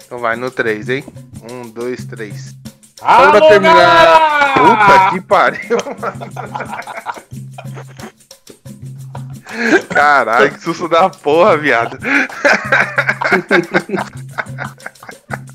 [0.05, 1.03] Então vai no 3, hein?
[1.50, 2.55] 1, 2, 3.
[2.98, 4.55] Só pra terminar.
[4.59, 5.79] Puta que pariu.
[9.88, 11.98] Caralho, que susto da porra, viado.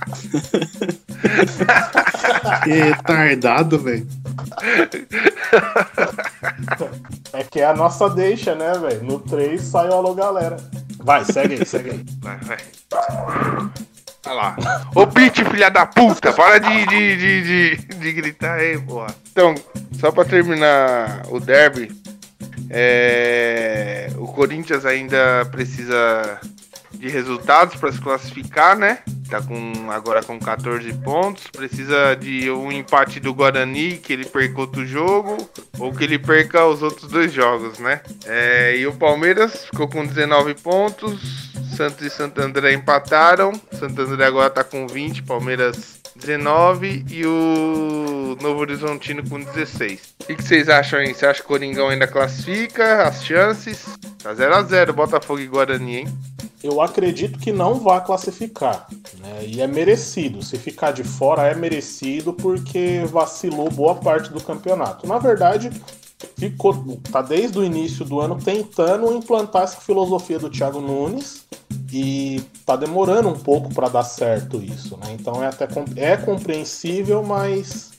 [2.65, 4.07] Retardado, velho.
[7.33, 9.03] É que é a nossa deixa, né, velho?
[9.03, 10.55] No 3 saiu alô, galera.
[10.99, 12.05] Vai, segue aí, segue aí.
[12.21, 12.57] Vai, vai.
[14.25, 14.55] Olha lá.
[14.95, 19.13] Ô Pete, filha da puta, para de, de, de, de, de gritar aí, porra.
[19.31, 19.53] Então,
[19.99, 21.91] só pra terminar o derby,
[22.69, 26.39] é, o Corinthians ainda precisa
[26.97, 28.99] de resultados para se classificar, né?
[29.29, 31.47] Tá com, agora com 14 pontos.
[31.47, 35.37] Precisa de um empate do Guarani, que ele perca outro jogo,
[35.79, 38.01] ou que ele perca os outros dois jogos, né?
[38.25, 41.53] É, e o Palmeiras ficou com 19 pontos.
[41.75, 43.51] Santos e Santo André empataram.
[43.71, 50.15] Santo André agora tá com 20, Palmeiras 19 e o Novo Horizontino com 16.
[50.21, 51.13] O que, que vocês acham aí?
[51.13, 53.03] Você acha que o Coringão ainda classifica?
[53.03, 53.85] As chances?
[54.23, 56.07] Tá 0x0 Botafogo e Guarani, hein?
[56.63, 58.87] Eu acredito que não vai classificar.
[59.19, 59.45] Né?
[59.45, 60.41] E é merecido.
[60.41, 65.05] Se ficar de fora, é merecido porque vacilou boa parte do campeonato.
[65.05, 65.69] Na verdade,
[66.37, 71.45] ficou, tá desde o início do ano tentando implantar essa filosofia do Thiago Nunes
[71.91, 75.15] e tá demorando um pouco para dar certo isso, né?
[75.17, 77.91] Então é até é compreensível, mas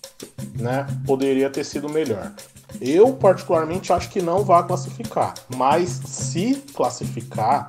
[0.54, 2.32] né, poderia ter sido melhor.
[2.80, 7.68] Eu particularmente acho que não vai classificar, mas se classificar,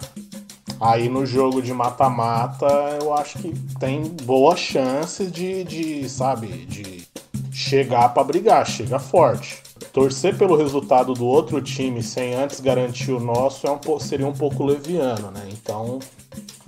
[0.80, 2.68] aí no jogo de mata-mata
[3.02, 7.08] eu acho que tem boa chance de, de sabe, de
[7.52, 9.67] chegar para brigar, chega forte.
[9.98, 14.32] Torcer pelo resultado do outro time sem antes garantir o nosso é um, seria um
[14.32, 15.50] pouco leviano, né?
[15.52, 15.98] Então,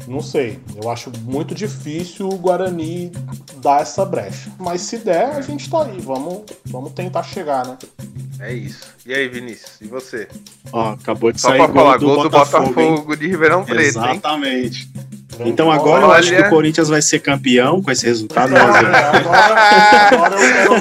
[0.08, 0.60] não sei.
[0.76, 3.12] Eu acho muito difícil o Guarani
[3.58, 4.52] dar essa brecha.
[4.58, 6.00] Mas se der, a gente tá aí.
[6.00, 7.78] Vamos, vamos tentar chegar, né?
[8.40, 8.96] É isso.
[9.06, 9.80] E aí, Vinícius?
[9.80, 10.28] E você?
[10.74, 12.74] Ó, acabou de Só sair pra gol falar, do gol do Botafogo?
[12.74, 14.20] Botafogo de Ribeirão Preto, hein?
[15.46, 16.20] Então agora eu Olha.
[16.20, 18.50] acho que o Corinthians vai ser campeão com esse resultado.
[18.52, 20.80] Não, né, agora, agora eu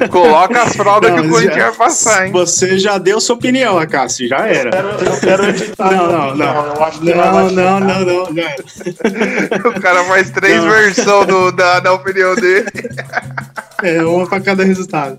[0.00, 2.32] quero, Coloca as fraldas que o Corinthians já- vai passar, hein?
[2.32, 4.70] Você já deu sua opinião, Acácio, já eu era.
[4.70, 5.90] quero, eu quero editar.
[5.90, 6.66] Não, não, não.
[6.66, 9.70] Eu Não, não, não, não.
[9.70, 12.66] O cara faz três versões da, da opinião dele.
[13.82, 15.18] É, uma pra cada resultado.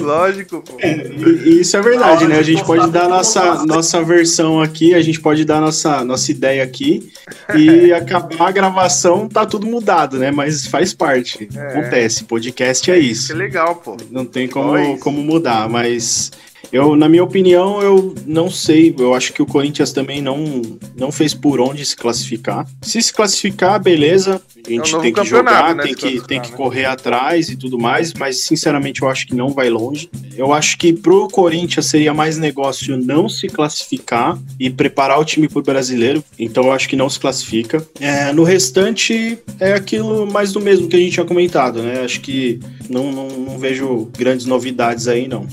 [0.00, 0.78] Lógico, pô.
[0.80, 2.38] E, e isso é verdade, né?
[2.38, 6.62] A gente pode dar nossa, nossa versão aqui, a gente pode dar nossa, nossa ideia
[6.62, 7.10] aqui
[7.54, 10.30] e acabar a gravação, tá tudo mudado, né?
[10.30, 11.48] Mas faz parte.
[11.56, 12.24] Acontece.
[12.24, 13.28] Podcast é isso.
[13.28, 13.96] Que legal, pô.
[14.10, 16.30] Não tem como, como mudar, mas
[16.72, 18.94] eu, na minha opinião, eu não sei.
[18.98, 20.62] Eu acho que o Corinthians também não,
[20.96, 22.66] não fez por onde se classificar.
[22.82, 24.40] Se se classificar, beleza.
[24.66, 26.56] A gente É um tem que jogar, né, tem que, tem que né?
[26.56, 30.08] correr atrás e tudo mais, mas sinceramente eu acho que não vai longe.
[30.36, 35.48] Eu acho que pro Corinthians seria mais negócio não se classificar e preparar o time
[35.48, 36.22] pro brasileiro.
[36.38, 37.84] Então eu acho que não se classifica.
[37.98, 42.02] É, no restante, é aquilo mais do mesmo que a gente tinha comentado, né?
[42.04, 45.46] Acho que não, não, não vejo grandes novidades aí, não.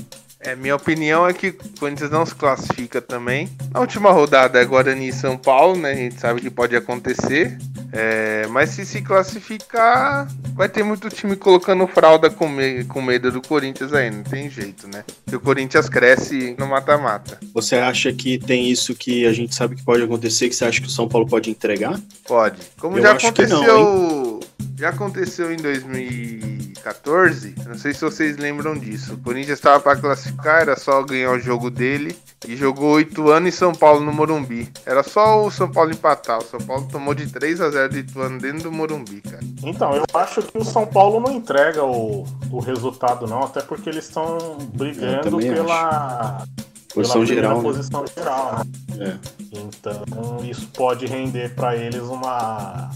[0.48, 3.48] É, minha opinião é que o Corinthians não se classifica também.
[3.74, 5.92] A última rodada é Guarani e São Paulo, né?
[5.92, 7.58] A gente sabe que pode acontecer.
[7.92, 13.30] É, mas se se classificar, vai ter muito time colocando fralda com, me- com medo
[13.32, 15.04] do Corinthians aí, não tem jeito, né?
[15.24, 17.38] Porque o Corinthians cresce no mata-mata.
[17.54, 20.80] Você acha que tem isso que a gente sabe que pode acontecer, que você acha
[20.80, 21.98] que o São Paulo pode entregar?
[22.26, 22.58] Pode.
[22.78, 24.40] Como Eu já aconteceu.
[24.78, 27.56] Já aconteceu em 2014.
[27.66, 29.14] Não sei se vocês lembram disso.
[29.14, 32.16] O Corinthians estava para classificar, era só ganhar o jogo dele.
[32.46, 34.70] E jogou oito anos em São Paulo no Morumbi.
[34.86, 36.38] Era só o São Paulo empatar.
[36.38, 39.42] O São Paulo tomou de 3 a 0 de Ituano dentro do Morumbi, cara.
[39.64, 43.90] Então, eu acho que o São Paulo não entrega o, o resultado, não, até porque
[43.90, 44.38] eles estão
[44.72, 46.46] brigando pela,
[46.94, 47.62] Posição pela primeira geral, né?
[47.62, 48.62] posição geral.
[48.94, 48.96] Né?
[49.00, 49.18] É.
[49.58, 52.90] Então, isso pode render para eles uma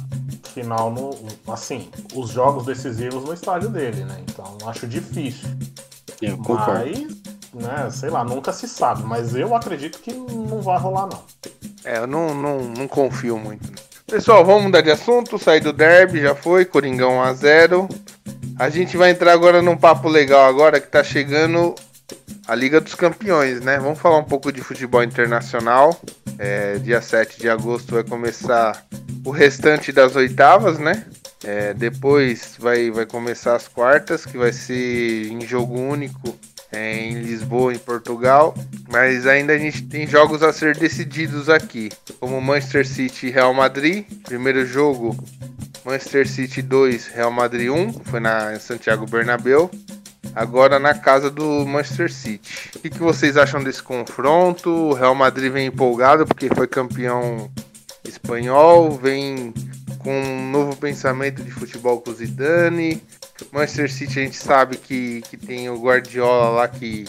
[0.53, 1.11] final no.
[1.53, 4.17] Assim, os jogos decisivos no estádio dele, né?
[4.29, 5.49] Então, acho difícil.
[6.21, 6.73] É, eu concordo.
[6.73, 9.03] Mas, né, sei lá, nunca se sabe.
[9.03, 11.23] Mas eu acredito que não vai rolar, não.
[11.85, 13.71] É, eu não, não, não confio muito.
[14.07, 15.39] Pessoal, vamos mudar de assunto.
[15.39, 16.65] Sair do derby, já foi.
[16.65, 17.89] Coringão 1 a 0
[18.59, 21.75] A gente vai entrar agora num papo legal agora que tá chegando
[22.47, 23.79] a Liga dos Campeões, né?
[23.79, 25.99] Vamos falar um pouco de futebol internacional.
[26.39, 28.85] É, dia 7 de agosto vai começar
[29.25, 31.05] o restante das oitavas, né?
[31.45, 36.37] É, depois vai, vai começar as quartas, que vai ser em jogo único
[36.71, 38.55] é, em Lisboa, em Portugal.
[38.89, 43.53] Mas ainda a gente tem jogos a ser decididos aqui, como Manchester City e Real
[43.53, 44.05] Madrid.
[44.25, 45.17] Primeiro jogo,
[45.85, 49.71] Manchester City 2, Real Madrid 1, foi na Santiago Bernabéu.
[50.35, 52.71] Agora na casa do Manchester City.
[52.77, 54.71] O que, que vocês acham desse confronto?
[54.71, 57.51] O Real Madrid vem empolgado porque foi campeão
[58.05, 59.53] espanhol, vem
[59.99, 63.03] com um novo pensamento de futebol com o Zidane.
[63.53, 67.05] Manchester City a gente sabe que, que tem o Guardiola lá que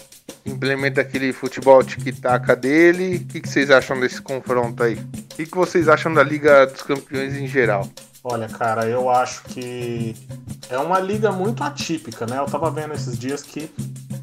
[0.45, 3.17] implementa aquele futebol tic-tac dele.
[3.17, 4.95] O que, que, vocês acham desse confronto aí?
[4.95, 7.87] O que, que vocês acham da Liga dos Campeões em geral?
[8.23, 10.15] Olha, cara, eu acho que
[10.69, 12.37] é uma liga muito atípica, né?
[12.37, 13.69] Eu tava vendo esses dias que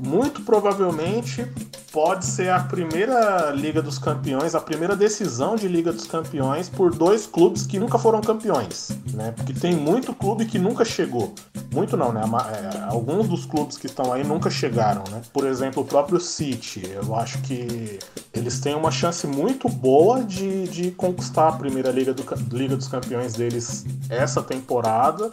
[0.00, 1.46] muito provavelmente
[1.92, 6.94] pode ser a primeira Liga dos Campeões, a primeira decisão de Liga dos Campeões por
[6.94, 9.32] dois clubes que nunca foram campeões, né?
[9.36, 11.34] Porque tem muito clube que nunca chegou.
[11.72, 12.22] Muito não, né?
[12.22, 15.20] É, alguns dos clubes que estão aí nunca chegaram, né?
[15.32, 16.82] Por exemplo, o próprio City.
[16.90, 17.98] Eu acho que
[18.32, 22.24] eles têm uma chance muito boa de, de conquistar a primeira Liga, do,
[22.56, 25.30] Liga dos Campeões deles essa temporada,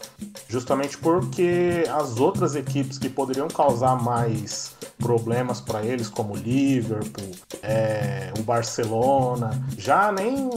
[0.49, 4.56] justamente porque as outras equipes que poderiam causar mais
[4.97, 10.49] problemas para eles, como o Liverpool, é, o Barcelona, já nem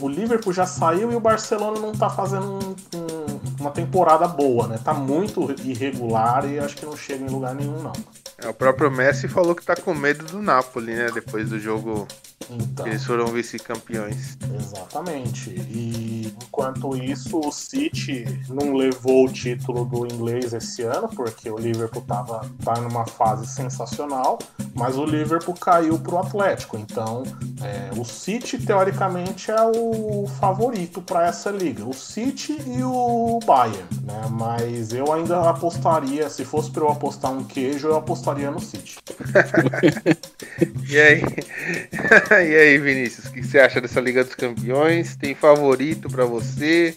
[0.00, 4.66] o Liverpool já saiu e o Barcelona não tá fazendo um, um, uma temporada boa,
[4.68, 4.78] né?
[4.82, 7.92] Tá muito irregular e acho que não chega em lugar nenhum não.
[8.38, 11.10] É, o próprio Messi falou que tá com medo do Napoli, né?
[11.12, 12.06] Depois do jogo
[12.50, 14.36] então, Eles foram vice-campeões.
[14.58, 15.50] Exatamente.
[15.50, 21.56] E enquanto isso, o City não levou o título do inglês esse ano, porque o
[21.56, 24.38] Liverpool tava, tá numa fase sensacional,
[24.74, 26.76] mas o Liverpool caiu pro Atlético.
[26.76, 27.22] Então,
[27.62, 31.84] é, o City, teoricamente, é o favorito para essa liga.
[31.84, 34.22] O City e o Bayern, né?
[34.30, 38.98] Mas eu ainda apostaria, se fosse para eu apostar um queijo, eu apostaria no City.
[40.88, 41.22] e aí?
[42.30, 45.16] e aí, Vinícius, o que você acha dessa Liga dos Campeões?
[45.16, 46.96] Tem favorito para você?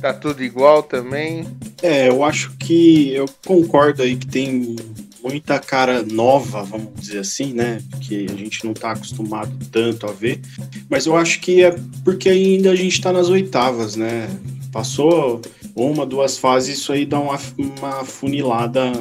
[0.00, 1.46] Tá tudo igual também?
[1.82, 4.76] É, eu acho que eu concordo aí que tem
[5.22, 7.82] muita cara nova, vamos dizer assim, né?
[8.00, 10.40] Que a gente não tá acostumado tanto a ver.
[10.88, 14.28] Mas eu acho que é porque ainda a gente tá nas oitavas, né?
[14.72, 15.42] Passou
[15.74, 18.92] uma, duas fases, isso aí dá uma, uma funilada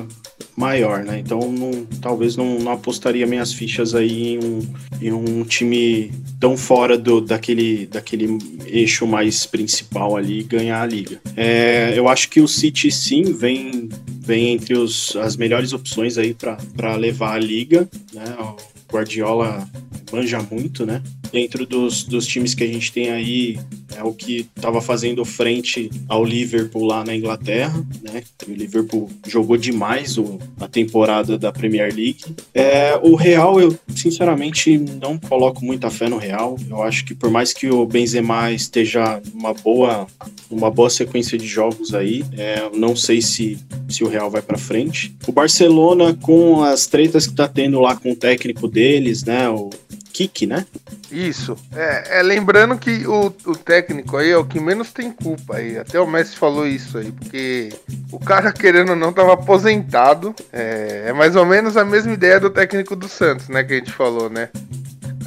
[0.56, 1.20] maior, né?
[1.20, 4.60] Então não, talvez não, não, apostaria minhas fichas aí em um,
[5.02, 11.22] em um time tão fora do, daquele, daquele eixo mais principal ali ganhar a liga.
[11.36, 16.34] É, eu acho que o City sim vem, vem entre os, as melhores opções aí
[16.34, 18.36] para levar a liga, né?
[18.40, 18.58] O
[18.92, 19.68] Guardiola
[20.12, 21.02] manja muito, né?
[21.32, 23.60] Dentro dos, dos times que a gente tem aí,
[23.96, 28.24] é o que estava fazendo frente ao Liverpool lá na Inglaterra, né?
[28.48, 32.24] O Liverpool jogou demais o, a temporada da Premier League.
[32.54, 36.58] É, o Real, eu sinceramente não coloco muita fé no Real.
[36.70, 40.08] Eu acho que por mais que o Benzema esteja numa boa,
[40.50, 43.58] uma boa sequência de jogos aí, é, não sei se,
[43.90, 45.16] se o Real vai para frente.
[45.28, 49.50] O Barcelona, com as tretas que tá tendo lá com o técnico deles, né?
[49.50, 49.70] O
[50.18, 50.66] Kik, né?
[51.12, 51.56] Isso.
[51.76, 55.78] É, é, lembrando que o, o técnico aí é o que menos tem culpa aí.
[55.78, 57.72] Até o Messi falou isso aí, porque
[58.12, 60.34] o cara, querendo ou não, tava aposentado.
[60.52, 63.64] É, é mais ou menos a mesma ideia do técnico do Santos, né?
[63.64, 64.50] Que a gente falou, né?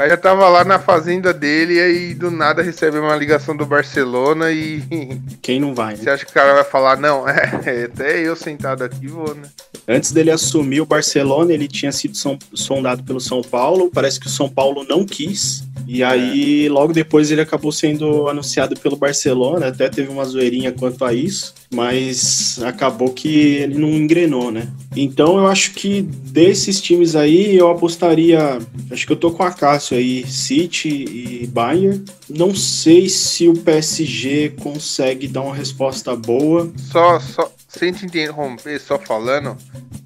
[0.01, 3.67] Aí já tava lá na fazenda dele e aí do nada recebe uma ligação do
[3.67, 4.83] Barcelona e.
[5.43, 6.03] Quem não vai, né?
[6.03, 9.43] Você acha que o cara vai falar, não, é, até eu sentado aqui vou, né?
[9.87, 12.17] Antes dele assumir o Barcelona, ele tinha sido
[12.55, 13.91] sondado pelo São Paulo.
[13.93, 15.65] Parece que o São Paulo não quis.
[15.87, 19.67] E aí, logo depois, ele acabou sendo anunciado pelo Barcelona.
[19.67, 24.69] Até teve uma zoeirinha quanto a isso, mas acabou que ele não engrenou, né?
[24.95, 28.59] Então, eu acho que desses times aí, eu apostaria.
[28.91, 32.05] Acho que eu tô com a Cássio aí, City e Bayern.
[32.29, 36.71] Não sei se o PSG consegue dar uma resposta boa.
[36.77, 39.57] Só, só, sem te interromper, só falando,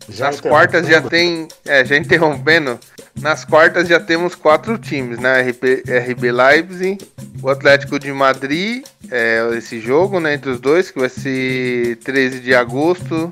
[0.08, 1.48] já nas quartas já tem.
[1.64, 2.78] É, já interrompendo.
[3.20, 5.40] Nas quartas já temos quatro times, né?
[5.42, 6.98] RB, RB Leipzig,
[7.40, 10.34] o Atlético de Madrid, é, esse jogo, né?
[10.34, 13.30] Entre os dois, que vai ser 13 de agosto,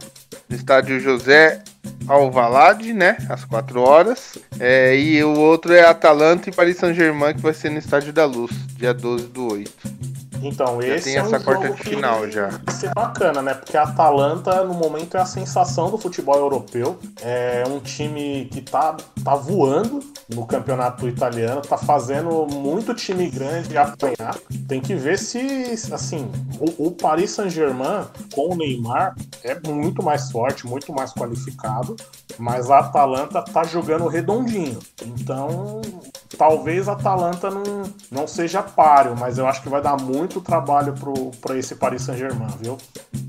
[0.48, 1.62] no estádio José
[2.06, 3.16] Alvalade, né?
[3.28, 4.38] Às 4 horas.
[4.58, 8.24] É, e o outro é Atalanta e Paris Saint-Germain, que vai ser no estádio da
[8.24, 10.11] Luz, dia 12 do 8.
[10.42, 12.48] Então, Já esse tem é um quarta jogo de que final já.
[12.48, 13.54] vai ser bacana, né?
[13.54, 16.98] Porque a Atalanta, no momento, é a sensação do futebol europeu.
[17.20, 23.76] É um time que tá, tá voando no campeonato italiano, tá fazendo muito time grande
[23.76, 24.36] apanhar.
[24.68, 30.30] Tem que ver se, assim, o, o Paris Saint-Germain com o Neymar é muito mais
[30.30, 31.96] forte, muito mais qualificado,
[32.38, 34.78] mas a Atalanta tá jogando redondinho.
[35.04, 35.80] Então,
[36.36, 37.62] talvez a Atalanta não,
[38.10, 42.02] não seja páreo, mas eu acho que vai dar muito trabalho pro, pra esse Paris
[42.02, 42.78] Saint-Germain, viu?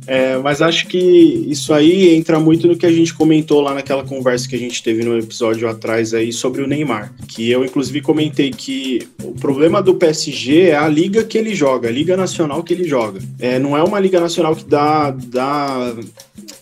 [0.05, 4.03] É, mas acho que isso aí entra muito no que a gente comentou lá naquela
[4.03, 7.13] conversa que a gente teve no episódio atrás aí sobre o Neymar.
[7.27, 11.87] Que eu, inclusive, comentei que o problema do PSG é a liga que ele joga,
[11.87, 13.19] a liga nacional que ele joga.
[13.39, 15.93] É, não é uma liga nacional que dá, dá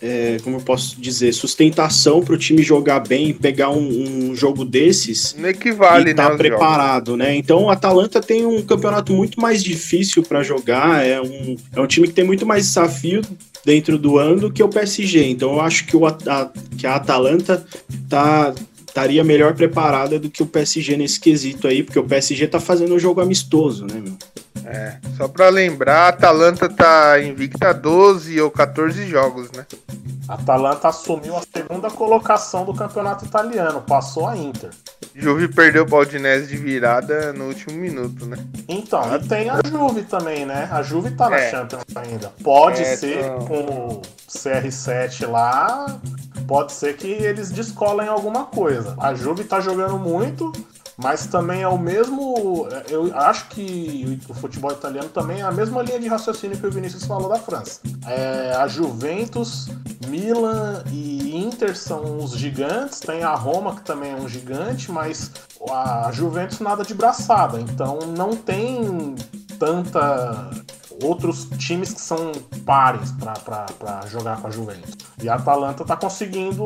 [0.00, 4.64] é, como eu posso dizer, sustentação para o time jogar bem, pegar um, um jogo
[4.64, 6.36] desses Não equivale, e tá né?
[6.36, 7.36] preparado, né?
[7.36, 11.86] Então o Atalanta tem um campeonato muito mais difícil para jogar, é um, é um
[11.86, 13.20] time que tem muito mais desafio
[13.62, 15.28] dentro do ano que o PSG.
[15.28, 17.62] Então eu acho que, o, a, que a Atalanta
[18.08, 18.54] tá
[18.88, 22.94] estaria melhor preparada do que o PSG nesse quesito aí, porque o PSG tá fazendo
[22.94, 24.14] um jogo amistoso, né, meu?
[24.72, 29.66] É, só pra lembrar, a Atalanta tá invicta 12 ou 14 jogos, né?
[30.28, 34.70] A Atalanta assumiu a segunda colocação do campeonato italiano, passou a Inter.
[35.14, 38.38] Juve perdeu o Udinese de virada no último minuto, né?
[38.66, 40.68] Então, e tem a Juve também, né?
[40.72, 41.50] A Juve tá na É.
[41.50, 42.32] Champions ainda.
[42.42, 43.38] Pode É, ser então.
[43.46, 43.60] com
[43.96, 46.00] o CR7 lá,
[46.46, 48.94] pode ser que eles descolem alguma coisa.
[48.98, 50.50] A Juve tá jogando muito,
[51.02, 52.68] mas também é o mesmo.
[52.88, 56.70] Eu acho que o futebol italiano também é a mesma linha de raciocínio que o
[56.70, 57.80] Vinícius falou da França.
[58.06, 59.68] É, a Juventus,
[60.06, 65.30] Milan e Inter são os gigantes, tem a Roma que também é um gigante, mas
[65.70, 69.14] a Juventus nada de braçada, então não tem
[69.58, 70.50] tanta
[71.02, 72.32] outros times que são
[72.64, 73.12] pares
[73.82, 74.94] para jogar com a Juventus.
[75.22, 76.64] E a Atalanta tá conseguindo,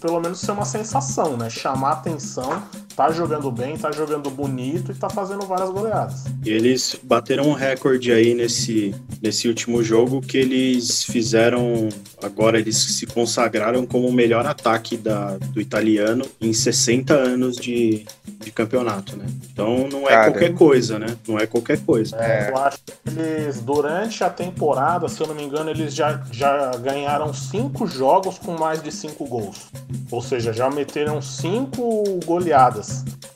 [0.00, 1.50] pelo menos, ser uma sensação, né?
[1.50, 2.62] Chamar atenção,
[3.00, 6.26] tá jogando bem, tá jogando bonito e tá fazendo várias goleadas.
[6.44, 11.88] E eles bateram um recorde aí nesse, nesse último jogo que eles fizeram.
[12.22, 18.04] Agora eles se consagraram como o melhor ataque da, do italiano em 60 anos de,
[18.26, 19.24] de campeonato, né?
[19.50, 20.32] Então não é Caramba.
[20.32, 21.16] qualquer coisa, né?
[21.26, 22.16] Não é qualquer coisa.
[22.16, 22.50] É.
[22.50, 26.72] Eu acho que eles, durante a temporada, se eu não me engano, eles já, já
[26.72, 29.70] ganharam cinco jogos com mais de cinco gols.
[30.10, 32.89] Ou seja, já meteram cinco goleadas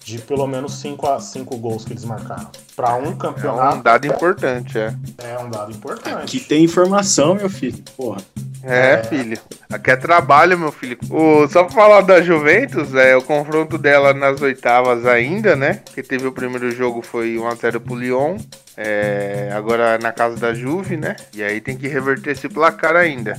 [0.05, 2.51] de pelo menos cinco a cinco gols que eles marcaram.
[2.77, 4.95] Para um É um campeonato dado importante, é.
[5.19, 6.37] é um dado importante.
[6.37, 7.83] Aqui tem informação, meu filho.
[7.97, 8.21] Porra.
[8.67, 9.39] É, filho.
[9.71, 10.99] Aqui é trabalho, meu filho.
[11.11, 15.83] O, só pra falar da Juventus, é o confronto dela nas oitavas ainda, né?
[15.95, 18.39] Que teve o primeiro jogo, foi 1x0 pro Lyon.
[18.77, 21.15] É, agora na casa da Juve, né?
[21.33, 23.37] E aí tem que reverter esse placar ainda.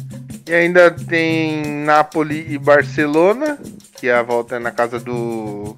[0.48, 3.58] E ainda tem Napoli e Barcelona,
[3.98, 5.76] que a volta é na casa do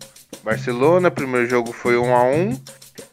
[0.48, 1.12] Barcelona.
[1.12, 2.58] Primeiro jogo foi 1x1.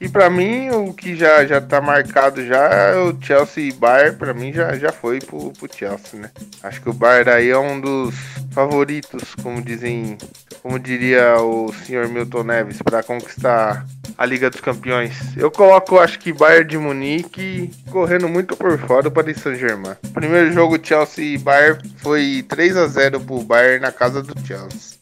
[0.01, 4.17] E pra mim, o que já, já tá marcado já é o Chelsea e Bayern,
[4.17, 6.31] pra mim já, já foi pro, pro Chelsea, né?
[6.63, 8.15] Acho que o Bayern aí é um dos
[8.53, 10.17] favoritos, como dizem,
[10.63, 13.85] como diria o senhor Milton Neves, pra conquistar
[14.17, 15.37] a Liga dos Campeões.
[15.37, 19.97] Eu coloco, acho que Bayern de Munique correndo muito por fora do Paris Saint-Germain.
[20.13, 24.95] Primeiro jogo Chelsea e Bayern foi 3 a 0 pro Bayern na casa do Chelsea.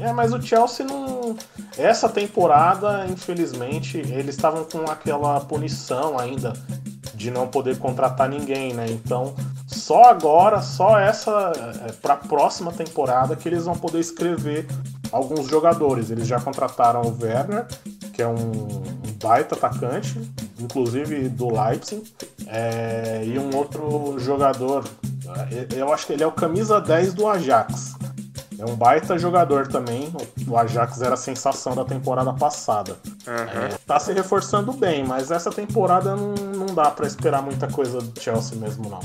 [0.00, 1.19] É, mas o Chelsea não.
[1.76, 6.52] Essa temporada, infelizmente, eles estavam com aquela punição ainda
[7.14, 8.86] de não poder contratar ninguém, né?
[8.88, 9.34] Então,
[9.66, 11.52] só agora, só essa
[12.00, 14.66] para a próxima temporada que eles vão poder escrever
[15.12, 16.10] alguns jogadores.
[16.10, 17.66] Eles já contrataram o Werner,
[18.12, 20.18] que é um, um baita atacante,
[20.58, 22.02] inclusive do Leipzig,
[22.46, 24.84] é, e um outro jogador.
[25.50, 27.99] é, Eu acho que ele é o camisa 10 do Ajax.
[28.60, 30.12] É um baita jogador também.
[30.46, 32.96] O Ajax era a sensação da temporada passada.
[33.26, 33.66] Aham.
[33.66, 38.00] É, tá se reforçando bem, mas essa temporada não, não dá pra esperar muita coisa
[38.00, 39.00] do Chelsea mesmo, não.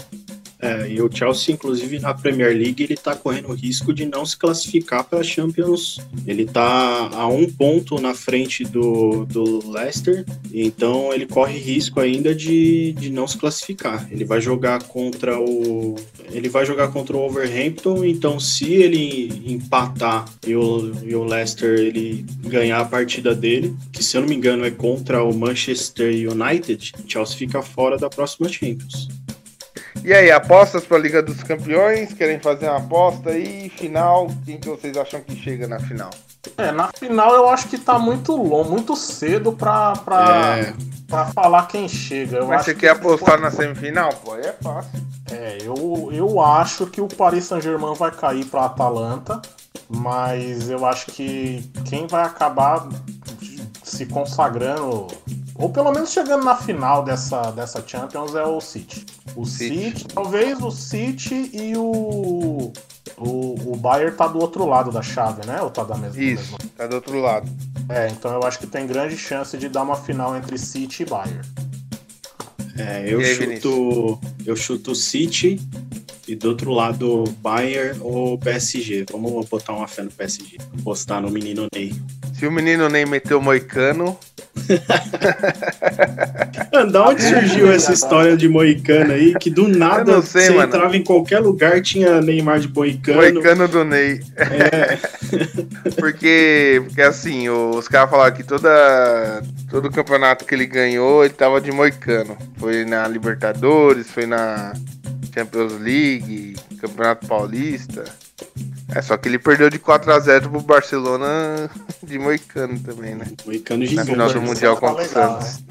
[0.66, 4.36] É, e o Chelsea, inclusive, na Premier League, ele tá correndo risco de não se
[4.36, 6.00] classificar para Champions.
[6.26, 12.34] Ele tá a um ponto na frente do, do Leicester, então ele corre risco ainda
[12.34, 14.08] de, de não se classificar.
[14.12, 15.96] Ele vai jogar contra o.
[16.32, 21.78] Ele vai jogar contra o Overhampton, então se ele empatar e o, e o Leicester
[21.78, 26.12] ele ganhar a partida dele, que se eu não me engano é contra o Manchester
[26.32, 29.08] United, o Chelsea fica fora da próxima Champions.
[30.06, 32.14] E aí, apostas pra Liga dos Campeões?
[32.14, 33.70] Querem fazer uma aposta aí?
[33.70, 34.28] Final?
[34.46, 36.12] Quem que vocês acham que chega na final?
[36.60, 40.74] É, na final eu acho que tá muito longo, muito cedo pra, pra, É.
[41.08, 42.38] pra falar quem chega.
[42.38, 44.14] Eu Mas acho você que quer apostar na semifinal?
[44.24, 44.92] Pô, aí é fácil.
[45.32, 49.42] É, eu, eu acho que o Paris Saint-Germain vai cair pra Atalanta,
[49.90, 52.88] mas eu acho que quem vai acabar
[53.84, 55.08] se consagrando,
[55.56, 59.06] ou pelo menos chegando na final dessa, dessa Champions, é o City.
[59.36, 59.86] O City.
[59.86, 62.74] City, talvez o City e o,
[63.18, 63.56] o.
[63.72, 65.62] O Bayern tá do outro lado da chave, né?
[65.62, 66.22] Ou tá da mesma?
[66.22, 66.58] Isso, mesma?
[66.78, 67.50] tá do outro lado.
[67.88, 71.06] É, então eu acho que tem grande chance de dar uma final entre City e
[71.06, 71.42] Bayern.
[72.78, 74.20] É, eu E aí, chuto.
[74.46, 75.60] Eu chuto City
[76.28, 79.06] e do outro lado Bayern ou PSG.
[79.12, 80.58] Vamos botar uma fé no PSG.
[80.84, 81.94] Postar no menino Ney.
[82.34, 84.18] Se o menino nem meteu o moicano,
[86.72, 89.36] Mano, da onde surgiu essa história de Moicano aí?
[89.36, 90.64] Que do nada sei, você mano.
[90.64, 93.18] entrava em qualquer lugar, tinha Neymar de Moicano.
[93.18, 94.22] moicano do Ney.
[94.38, 94.98] É,
[96.00, 101.60] Porque, porque assim, os caras falaram que toda, todo campeonato que ele ganhou, ele tava
[101.62, 102.38] de moicano.
[102.58, 104.74] Foi na Libertadores, foi na
[105.34, 106.15] Champions League,
[106.80, 108.04] Campeonato Paulista.
[108.94, 111.70] É, só que ele perdeu de 4x0 pro Barcelona
[112.04, 113.26] de moicano também, né?
[113.46, 114.12] Moicano Na gigante.
[114.12, 115.64] final do Mundial tá contra o legal, Santos.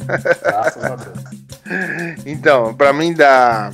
[0.43, 1.45] Graças a Deus.
[2.27, 3.73] Então, pra mim dá.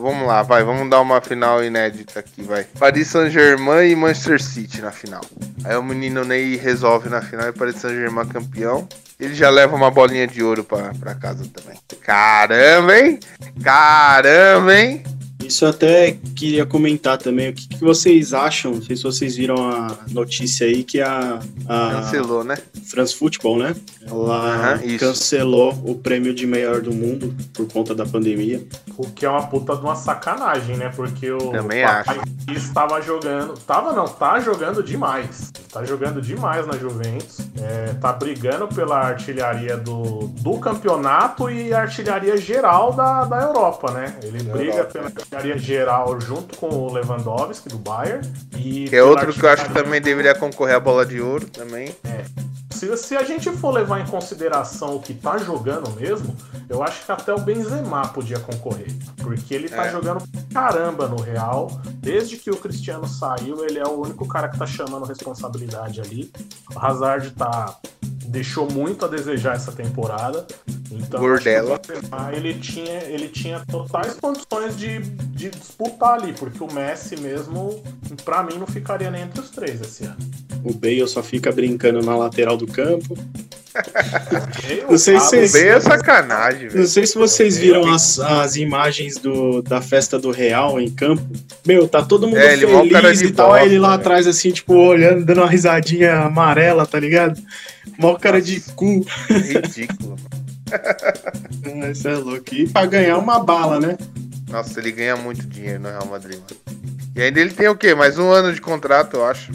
[0.00, 2.64] Vamos lá, vai, vamos dar uma final inédita aqui, vai.
[2.78, 5.20] Paris Saint-Germain e Manchester City na final.
[5.64, 8.88] Aí o menino Ney resolve na final e Paris Saint-Germain campeão.
[9.20, 11.78] Ele já leva uma bolinha de ouro pra, pra casa também.
[12.00, 13.20] Caramba, hein?
[13.62, 15.02] Caramba, hein?
[15.48, 17.48] Isso eu até queria comentar também.
[17.48, 18.72] O que, que vocês acham?
[18.74, 22.58] Não sei se vocês viram a notícia aí que a, a Cancelou, né?
[22.86, 23.76] France Football, né?
[24.06, 24.98] Ela isso.
[24.98, 28.62] cancelou o prêmio de melhor do mundo por conta da pandemia.
[28.96, 30.92] O que é uma puta de uma sacanagem, né?
[30.94, 32.20] Porque o Também papai
[32.52, 33.54] estava jogando.
[33.58, 35.50] Tava não, tá jogando demais.
[35.72, 37.38] Tá jogando demais na Juventus.
[37.60, 44.16] É, tá brigando pela artilharia do, do campeonato e artilharia geral da, da Europa, né?
[44.22, 45.12] Ele briga Europa.
[45.30, 48.26] pela artilharia geral junto com o Lewandowski do Bayern.
[48.56, 51.46] E Que é outro que eu acho que também deveria concorrer à bola de ouro
[51.48, 51.94] também.
[52.70, 56.36] Se, se a gente for levar em consideração o que tá jogando mesmo,
[56.68, 58.86] eu acho que até o Benzema podia concorrer.
[59.16, 59.90] Porque ele tá É.
[59.90, 60.22] jogando
[60.52, 61.68] caramba no Real.
[61.94, 66.30] Desde que o Cristiano saiu, ele é o único cara que tá chamando responsabilidade ali.
[66.74, 67.74] O Hazard tá.
[68.28, 70.46] Deixou muito a desejar essa temporada.
[70.90, 71.80] Então, Gordela.
[72.32, 77.82] ele tinha, ele tinha totais condições de, de disputar ali, porque o Messi mesmo,
[78.24, 80.16] pra mim, não ficaria nem entre os três esse ano.
[80.64, 83.16] O Bale só fica brincando na lateral do campo.
[84.90, 89.16] Não sei se ah, vocês- é sacanagem, Não sei se vocês viram as, as imagens
[89.18, 91.22] do, da festa do Real em campo.
[91.66, 93.56] Meu, tá todo mundo É, é feliz e tal.
[93.56, 94.00] ele lá velho.
[94.00, 97.40] atrás, assim, tipo, olhando, dando uma risadinha amarela, tá ligado?
[97.98, 99.04] Mó cara de cu.
[99.28, 100.16] Ridículo.
[100.72, 102.54] Ah, Isso é louco.
[102.54, 103.96] E pra ganhar uma bala, né?
[104.48, 106.78] Nossa, ele ganha muito dinheiro no Real Madrid, mano.
[107.14, 107.94] E ainda ele tem o quê?
[107.94, 109.52] Mais um ano de contrato, eu acho.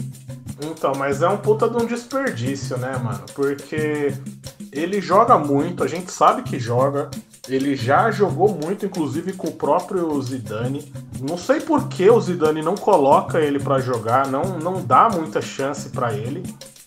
[0.60, 3.24] Então, mas é um puta de um desperdício, né, mano?
[3.34, 4.14] Porque
[4.72, 7.10] ele joga muito, a gente sabe que joga.
[7.48, 10.92] Ele já jogou muito, inclusive com o próprio Zidane.
[11.20, 15.42] Não sei por que o Zidane não coloca ele pra jogar, não, não dá muita
[15.42, 16.42] chance pra ele.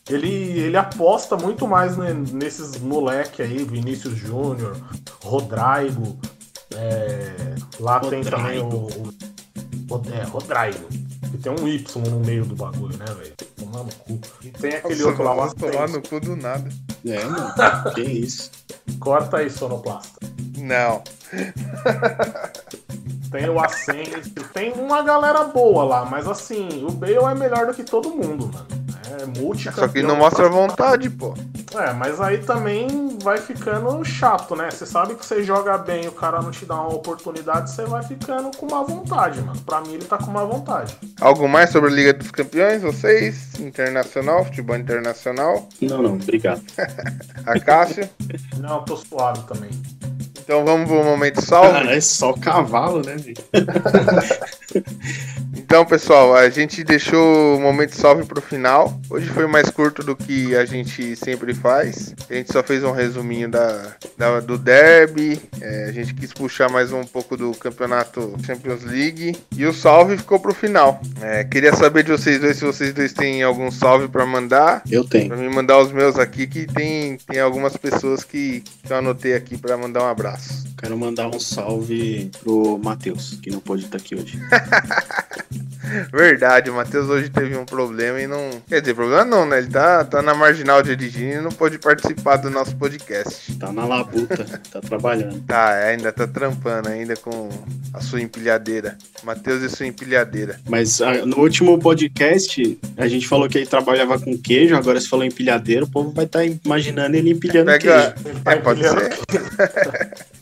[0.09, 0.27] Ele,
[0.59, 4.77] ele aposta muito mais ne- nesses moleque aí, Vinícius Júnior,
[5.23, 6.17] Rodrigo.
[6.73, 8.29] é, lá tem Rodrigo.
[8.37, 9.13] também o, o,
[9.89, 10.87] Rod- é, Rodrigo.
[11.31, 13.33] Que tem um Y no meio do bagulho, né, velho?
[13.57, 14.19] Tomar no cu.
[14.41, 16.69] E tem aquele Nossa, outro lá, o vamos tomar no cu do nada.
[17.05, 17.53] É, mano.
[17.93, 18.49] que isso.
[18.99, 20.19] Corta aí, sonoplasta.
[20.57, 21.03] Não.
[23.29, 27.73] Tem o Asensio, tem uma galera boa lá, mas assim, o Bale é melhor do
[27.73, 28.86] que todo mundo, mano.
[29.19, 31.33] É multi Só que não mostra vontade, pô.
[31.75, 34.69] É, mas aí também vai ficando chato, né?
[34.69, 37.83] Você sabe que você joga bem e o cara não te dá uma oportunidade, você
[37.85, 39.59] vai ficando com má vontade, mano.
[39.61, 40.95] Pra mim ele tá com má vontade.
[41.19, 43.59] Algo mais sobre a Liga dos Campeões, vocês?
[43.59, 45.67] Internacional, futebol internacional.
[45.81, 46.61] Não, não, obrigado.
[47.45, 48.07] A Cássio.
[48.57, 49.69] Não, eu tô suave também.
[50.39, 51.71] Então vamos pro momento salve.
[51.71, 53.37] Cara, é só cavalo, né, velho?
[55.69, 58.97] Então, pessoal, a gente deixou o momento salve pro final.
[59.09, 62.15] Hoje foi mais curto do que a gente sempre faz.
[62.29, 65.37] A gente só fez um resuminho da, da- do derby.
[65.59, 69.35] É, a gente quis puxar mais um pouco do campeonato Champions League.
[69.57, 71.01] E o salve ficou pro final.
[71.21, 74.81] É, queria saber de vocês dois se vocês dois têm algum salve pra mandar.
[74.89, 75.27] Eu tenho.
[75.27, 79.33] Pra me mandar os meus aqui, que tem, tem algumas pessoas que, que eu anotei
[79.35, 80.65] aqui pra mandar um abraço.
[80.77, 84.39] Quero mandar um salve pro Matheus, que não pôde estar aqui hoje.
[86.11, 88.61] Verdade, o Matheus hoje teve um problema e não.
[88.67, 89.57] Quer dizer, problema não, né?
[89.57, 93.55] Ele tá, tá na marginal dirigindo e não pôde participar do nosso podcast.
[93.55, 95.41] Tá na labuta, tá trabalhando.
[95.45, 97.49] Tá, ainda tá trampando ainda com
[97.93, 98.97] a sua empilhadeira.
[99.23, 100.59] Matheus e sua empilhadeira.
[100.69, 105.07] Mas ah, no último podcast, a gente falou que ele trabalhava com queijo, agora se
[105.07, 108.13] falou empilhadeira, o povo vai estar imaginando ele empilhando Pega.
[108.13, 108.41] queijo.
[108.45, 110.27] É, pode ser.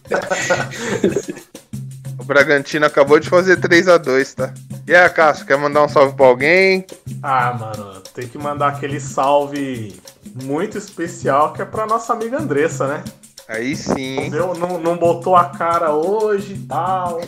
[2.17, 4.53] o Bragantino acabou de fazer 3 a 2 tá?
[4.87, 6.85] E aí, Cássio, quer mandar um salve pra alguém?
[7.23, 9.99] Ah, mano, tem que mandar aquele salve
[10.43, 13.03] muito especial que é pra nossa amiga Andressa, né?
[13.47, 14.29] Aí sim.
[14.29, 17.19] Deu, não, não botou a cara hoje e tal.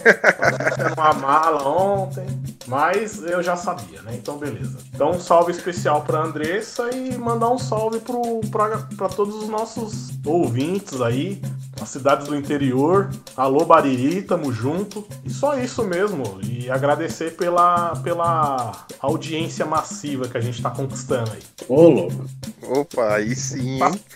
[0.95, 2.25] Uma mala ontem.
[2.67, 4.13] Mas eu já sabia, né?
[4.15, 4.77] Então, beleza.
[4.93, 9.47] Então, um salve especial pra Andressa e mandar um salve pro, pra, pra todos os
[9.47, 11.41] nossos ouvintes aí,
[11.81, 13.09] as cidades do interior.
[13.35, 15.07] Alô, Bariri, tamo junto.
[15.23, 16.39] E só isso mesmo.
[16.43, 21.41] E agradecer pela, pela audiência massiva que a gente tá conquistando aí.
[21.69, 22.25] Ô, louco.
[22.63, 23.81] Opa, aí sim.
[23.81, 24.01] hein?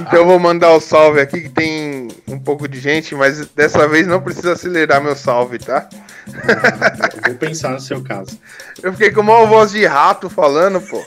[0.00, 3.86] Então eu vou mandar o salve aqui que tem um pouco de gente, mas dessa
[3.88, 5.88] vez não precisa acelerar meu salve, tá?
[6.26, 8.38] Eu vou pensar no seu caso.
[8.82, 11.04] Eu fiquei com uma voz de rato falando, pô.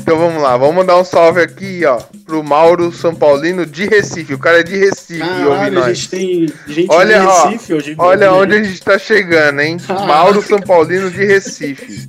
[0.00, 4.34] então vamos lá, vamos mandar um salve aqui, ó, pro Mauro São Paulino de Recife.
[4.34, 7.94] O cara é de Recife, Caralho, a gente tem gente Olha, de ó, Recife hoje.
[7.98, 9.76] Olha ouvindo onde a gente tá chegando, hein?
[9.88, 12.08] Mauro São Paulino de Recife.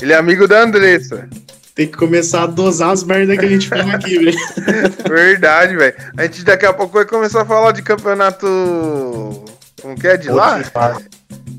[0.00, 1.28] Ele é amigo da Andressa.
[1.74, 4.38] Tem que começar a dosar as merdas que a gente fala aqui, velho.
[5.08, 5.94] Verdade, velho.
[6.16, 8.46] A gente daqui a pouco vai começar a falar de campeonato.
[9.80, 10.60] Como que é de lá?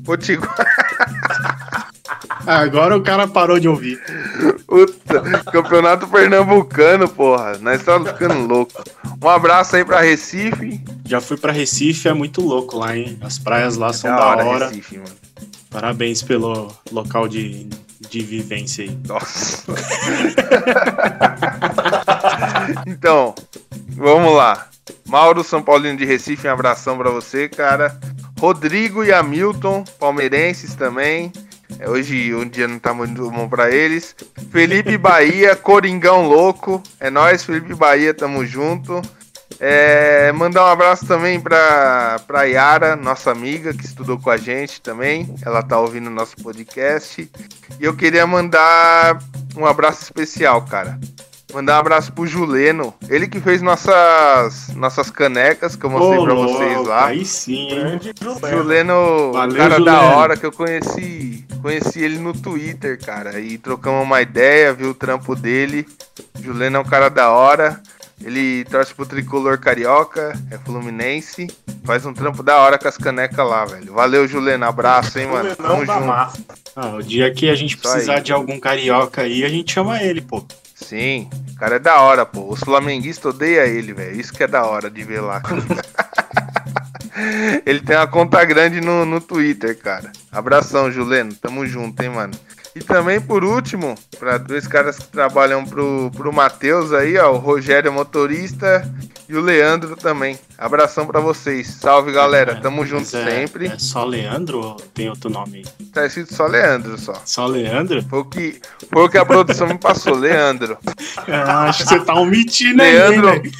[0.04, 0.54] Potiguar.
[2.46, 3.98] Ah, Agora o cara parou de ouvir.
[4.66, 7.56] Puta, campeonato pernambucano, porra.
[7.58, 8.84] Nós estamos ficando louco.
[9.22, 10.80] Um abraço aí pra Recife.
[11.06, 13.18] Já fui pra Recife, é muito louco lá, hein?
[13.22, 14.68] As praias lá são Da da hora, hora.
[14.68, 15.10] Recife, mano.
[15.70, 17.66] Parabéns pelo local de,
[18.18, 18.96] de vivência aí.
[19.08, 19.64] Nossa.
[22.86, 23.34] então,
[23.88, 24.68] vamos lá.
[25.08, 27.98] Mauro São Paulino de Recife, um abração pra você, cara.
[28.38, 31.32] Rodrigo e Hamilton, palmeirenses também.
[31.78, 34.14] É, Hoje um dia não tá muito bom pra eles.
[34.50, 36.80] Felipe Bahia, Coringão Louco.
[37.00, 39.02] É nóis, Felipe Bahia, tamo junto.
[39.60, 44.80] É, mandar um abraço também pra, pra Yara, nossa amiga, que estudou com a gente
[44.80, 45.34] também.
[45.44, 47.30] Ela tá ouvindo nosso podcast.
[47.80, 49.18] E eu queria mandar
[49.56, 50.98] um abraço especial, cara.
[51.54, 52.92] Mandar um abraço pro Juleno.
[53.08, 57.06] Ele que fez nossas, nossas canecas, que eu mostrei Ô, pra louco, vocês lá.
[57.06, 58.00] Aí sim, hein?
[58.50, 59.32] Juleno.
[59.32, 64.20] Valeu, cara da hora que eu conheci, conheci ele no Twitter, cara, e trocamos uma
[64.20, 65.86] ideia, viu o trampo dele.
[66.40, 67.80] Juleno é um cara da hora.
[68.20, 71.48] Ele torce pro tricolor carioca, é fluminense.
[71.84, 73.92] Faz um trampo da hora com as canecas lá, velho.
[73.92, 74.64] Valeu, Juleno.
[74.64, 75.54] Abraço, hein, mano.
[75.56, 76.06] Tamo da junto.
[76.06, 76.38] massa.
[76.76, 77.92] Ah, o dia que a gente Isso aí.
[77.92, 80.44] precisar de algum carioca aí, a gente chama ele, pô.
[80.74, 82.48] Sim, o cara é da hora, pô.
[82.48, 84.18] Os flamenguistas odeiam ele, velho.
[84.18, 85.42] Isso que é da hora de ver lá.
[87.64, 90.10] ele tem uma conta grande no, no Twitter, cara.
[90.32, 91.34] Abração, Juleno.
[91.34, 92.34] Tamo junto, hein, mano.
[92.76, 97.36] E também, por último, para dois caras que trabalham pro, pro Matheus aí, ó, o
[97.38, 98.92] Rogério motorista
[99.28, 100.36] e o Leandro também.
[100.58, 101.68] Abração pra vocês.
[101.80, 102.56] Salve, galera.
[102.56, 103.68] Tamo junto é- sempre.
[103.68, 105.86] É só Leandro ou tem outro nome aí?
[105.92, 107.14] Tá escrito só Leandro, só.
[107.24, 108.02] Só Leandro?
[108.08, 108.60] Foi o que,
[108.92, 110.76] foi o que a produção me passou, Leandro.
[111.28, 113.28] Ah, acho que você tá omitindo aí, Leandro.
[113.30, 113.52] hein, velho?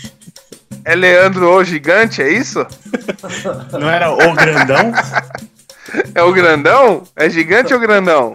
[0.85, 2.67] É Leandro o gigante, é isso?
[3.81, 4.93] Não era o grandão?
[6.15, 7.03] É o grandão?
[7.15, 8.35] É gigante ou grandão?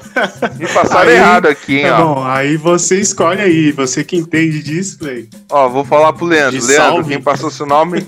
[0.58, 2.14] Me passaram Aí- errado aqui, hein, Tá ó.
[2.16, 5.28] bom, aí você escolhe aí, você que entende disso, velho.
[5.50, 6.60] Ó, vou falar pro Leandro.
[6.60, 7.10] De Leandro, salve.
[7.10, 8.08] quem passou seu nome.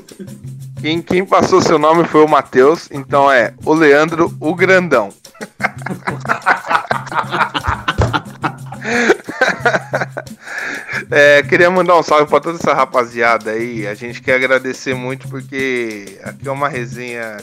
[0.79, 5.09] Quem, quem passou seu nome foi o Matheus, então é o Leandro, o grandão.
[11.09, 13.87] É, queria mandar um salve pra toda essa rapaziada aí.
[13.87, 17.37] A gente quer agradecer muito porque aqui é uma resenha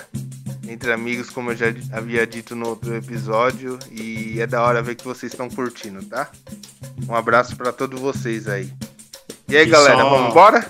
[0.69, 4.95] entre amigos, como eu já havia dito no outro episódio, e é da hora ver
[4.95, 6.31] que vocês estão curtindo, tá?
[7.09, 8.71] Um abraço pra todos vocês aí.
[9.49, 10.67] E aí, E galera, só- vamos embora?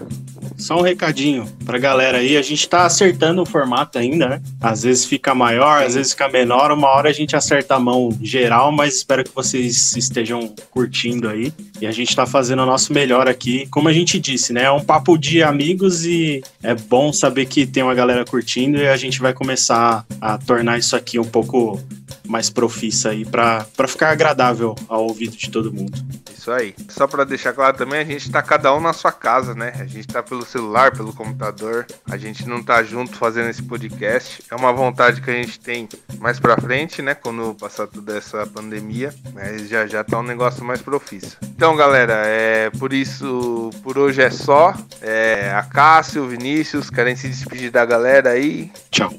[0.59, 4.43] Só um recadinho pra galera aí, a gente tá acertando o formato ainda, né?
[4.61, 8.11] Às vezes fica maior, às vezes fica menor, uma hora a gente acerta a mão
[8.21, 11.53] geral, mas espero que vocês estejam curtindo aí.
[11.81, 13.67] E a gente tá fazendo o nosso melhor aqui.
[13.69, 14.65] Como a gente disse, né?
[14.65, 18.89] É um papo de amigos e é bom saber que tem uma galera curtindo e
[18.89, 21.81] a gente vai começar a tornar isso aqui um pouco
[22.27, 25.97] mais profissa aí pra ficar agradável ao ouvido de todo mundo.
[26.37, 26.75] Isso aí.
[26.89, 29.73] Só pra deixar claro também, a gente tá cada um na sua casa, né?
[29.79, 31.87] A gente tá pelo celular, pelo computador.
[32.11, 34.43] A gente não tá junto fazendo esse podcast.
[34.51, 35.89] É uma vontade que a gente tem
[36.19, 37.15] mais pra frente, né?
[37.15, 39.15] Quando passar toda essa pandemia.
[39.33, 41.39] Mas já já tá um negócio mais profício.
[41.43, 44.75] Então, galera, é por isso, por hoje é só.
[45.01, 48.71] É, a Cássio, o Vinícius, querem se despedir da galera aí?
[48.91, 49.11] Tchau.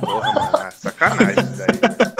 [0.00, 2.19] Porra, mano, é sacanagem isso daí.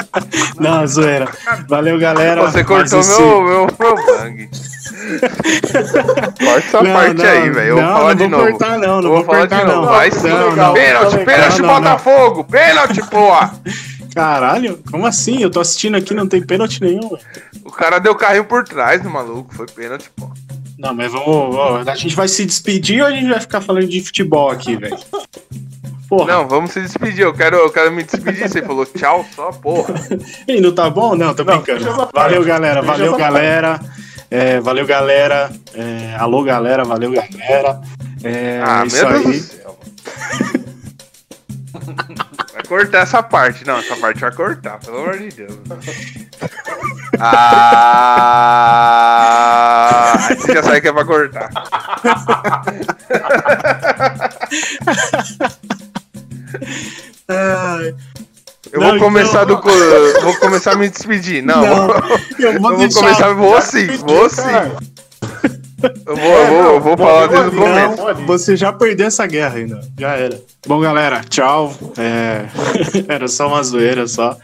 [0.58, 1.28] Não, zoeira.
[1.68, 2.42] Valeu, galera.
[2.42, 4.48] Você cortou esse- meu, meu, meu bang.
[5.70, 7.68] Corta essa Não, parte não, aí, velho.
[7.68, 8.50] Eu vou não, falar de vou novo.
[8.50, 9.80] cortar, não, não vou vou falar cortar, de novo.
[9.82, 9.88] não.
[9.88, 10.22] Vai sim.
[10.74, 11.62] pênalti, pênalti.
[11.62, 12.44] Botafogo.
[12.44, 13.54] Pênalti, porra.
[14.14, 15.40] Caralho, como assim?
[15.42, 17.10] Eu tô assistindo aqui não tem pênalti nenhum.
[17.64, 19.54] O cara deu carrinho por trás do maluco.
[19.54, 20.30] Foi pênalti, pô.
[20.78, 21.26] Não, mas vamos.
[21.56, 24.76] ó, a gente vai se despedir ou a gente vai ficar falando de futebol aqui,
[24.76, 24.96] velho?
[26.10, 26.32] Porra.
[26.32, 27.22] Não, vamos se despedir.
[27.24, 28.48] Eu quero, eu quero me despedir.
[28.48, 29.94] Você falou tchau só, porra.
[30.48, 31.14] Ei, não tá bom?
[31.14, 31.88] Não, tô Não, brincando.
[31.88, 32.12] essa parte.
[32.14, 32.82] Valeu, galera.
[32.82, 33.80] Valeu, essa galera.
[34.28, 35.50] É, valeu, galera.
[35.74, 36.84] É, alô, galera.
[36.84, 37.80] Valeu, galera.
[38.24, 39.40] É, Ah, isso meu Deus do aí.
[39.40, 39.78] céu.
[42.52, 43.64] Vai cortar essa parte.
[43.66, 45.56] Não, essa parte vai cortar, pelo amor de Deus.
[48.82, 51.50] Ah, aí você já sabe que é pra cortar.
[57.28, 57.94] Ai,
[58.72, 60.20] Eu Não, vou começar então- do.
[60.22, 61.42] Vou começar a me despedir.
[61.42, 61.88] Não, Não,
[62.38, 63.32] eu eu vou vou deixar- começar.
[63.34, 64.42] Vou sim, vou sim.
[66.06, 68.26] Eu vou, eu vou, eu vou falar desde o começo.
[68.26, 69.80] Você já perdeu essa guerra ainda.
[69.98, 70.40] Já era.
[70.66, 71.74] Bom, galera, tchau.
[71.96, 72.46] É,
[73.08, 74.36] Era só uma zoeira só.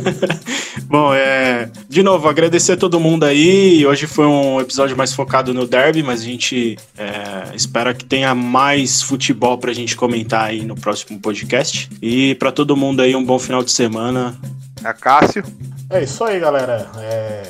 [0.84, 1.70] Bom, é.
[1.88, 3.86] De novo, agradecer a todo mundo aí.
[3.86, 8.34] Hoje foi um episódio mais focado no derby, mas a gente é, espera que tenha
[8.34, 11.88] mais futebol pra gente comentar aí no próximo podcast.
[12.02, 14.36] E pra todo mundo aí, um bom final de semana.
[14.84, 15.42] A Cássio.
[15.88, 16.86] É isso aí, galera.
[16.98, 17.42] É,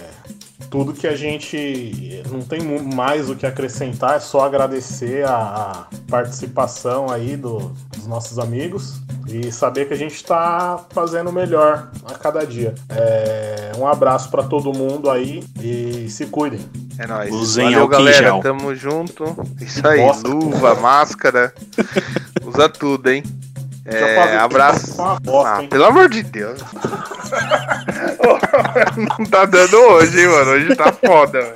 [0.74, 7.08] tudo que a gente não tem mais o que acrescentar, é só agradecer a, participação
[7.10, 12.44] aí do- dos nossos amigos e saber que a gente está fazendo melhor a cada
[12.44, 12.74] dia.
[12.88, 16.58] É, um abraço para todo mundo aí e se cuidem.
[16.98, 17.32] É nóis.
[17.32, 18.16] Usem Valeu, galera.
[18.18, 18.40] gel.
[18.40, 19.24] Tamo junto.
[19.60, 20.00] Isso aí.
[20.00, 20.28] Bosta.
[20.28, 21.54] Luva, máscara.
[22.44, 23.22] Usa tudo, hein?
[23.86, 24.94] É, abraço.
[25.22, 26.58] bosta, Ah, pelo amor de Deus.
[28.96, 30.50] Não tá dando hoje, hein, mano.
[30.52, 31.54] Hoje tá foda, velho.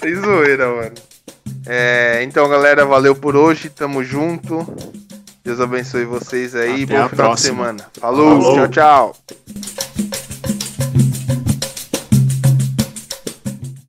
[0.00, 0.92] Sem zoeira, mano.
[1.66, 3.70] É, então, galera, valeu por hoje.
[3.70, 4.66] Tamo junto.
[5.44, 6.84] Deus abençoe vocês aí.
[6.84, 7.34] Até Bom final próxima.
[7.34, 7.86] de semana.
[7.98, 8.54] Falou, Falou.
[8.56, 9.16] tchau, tchau.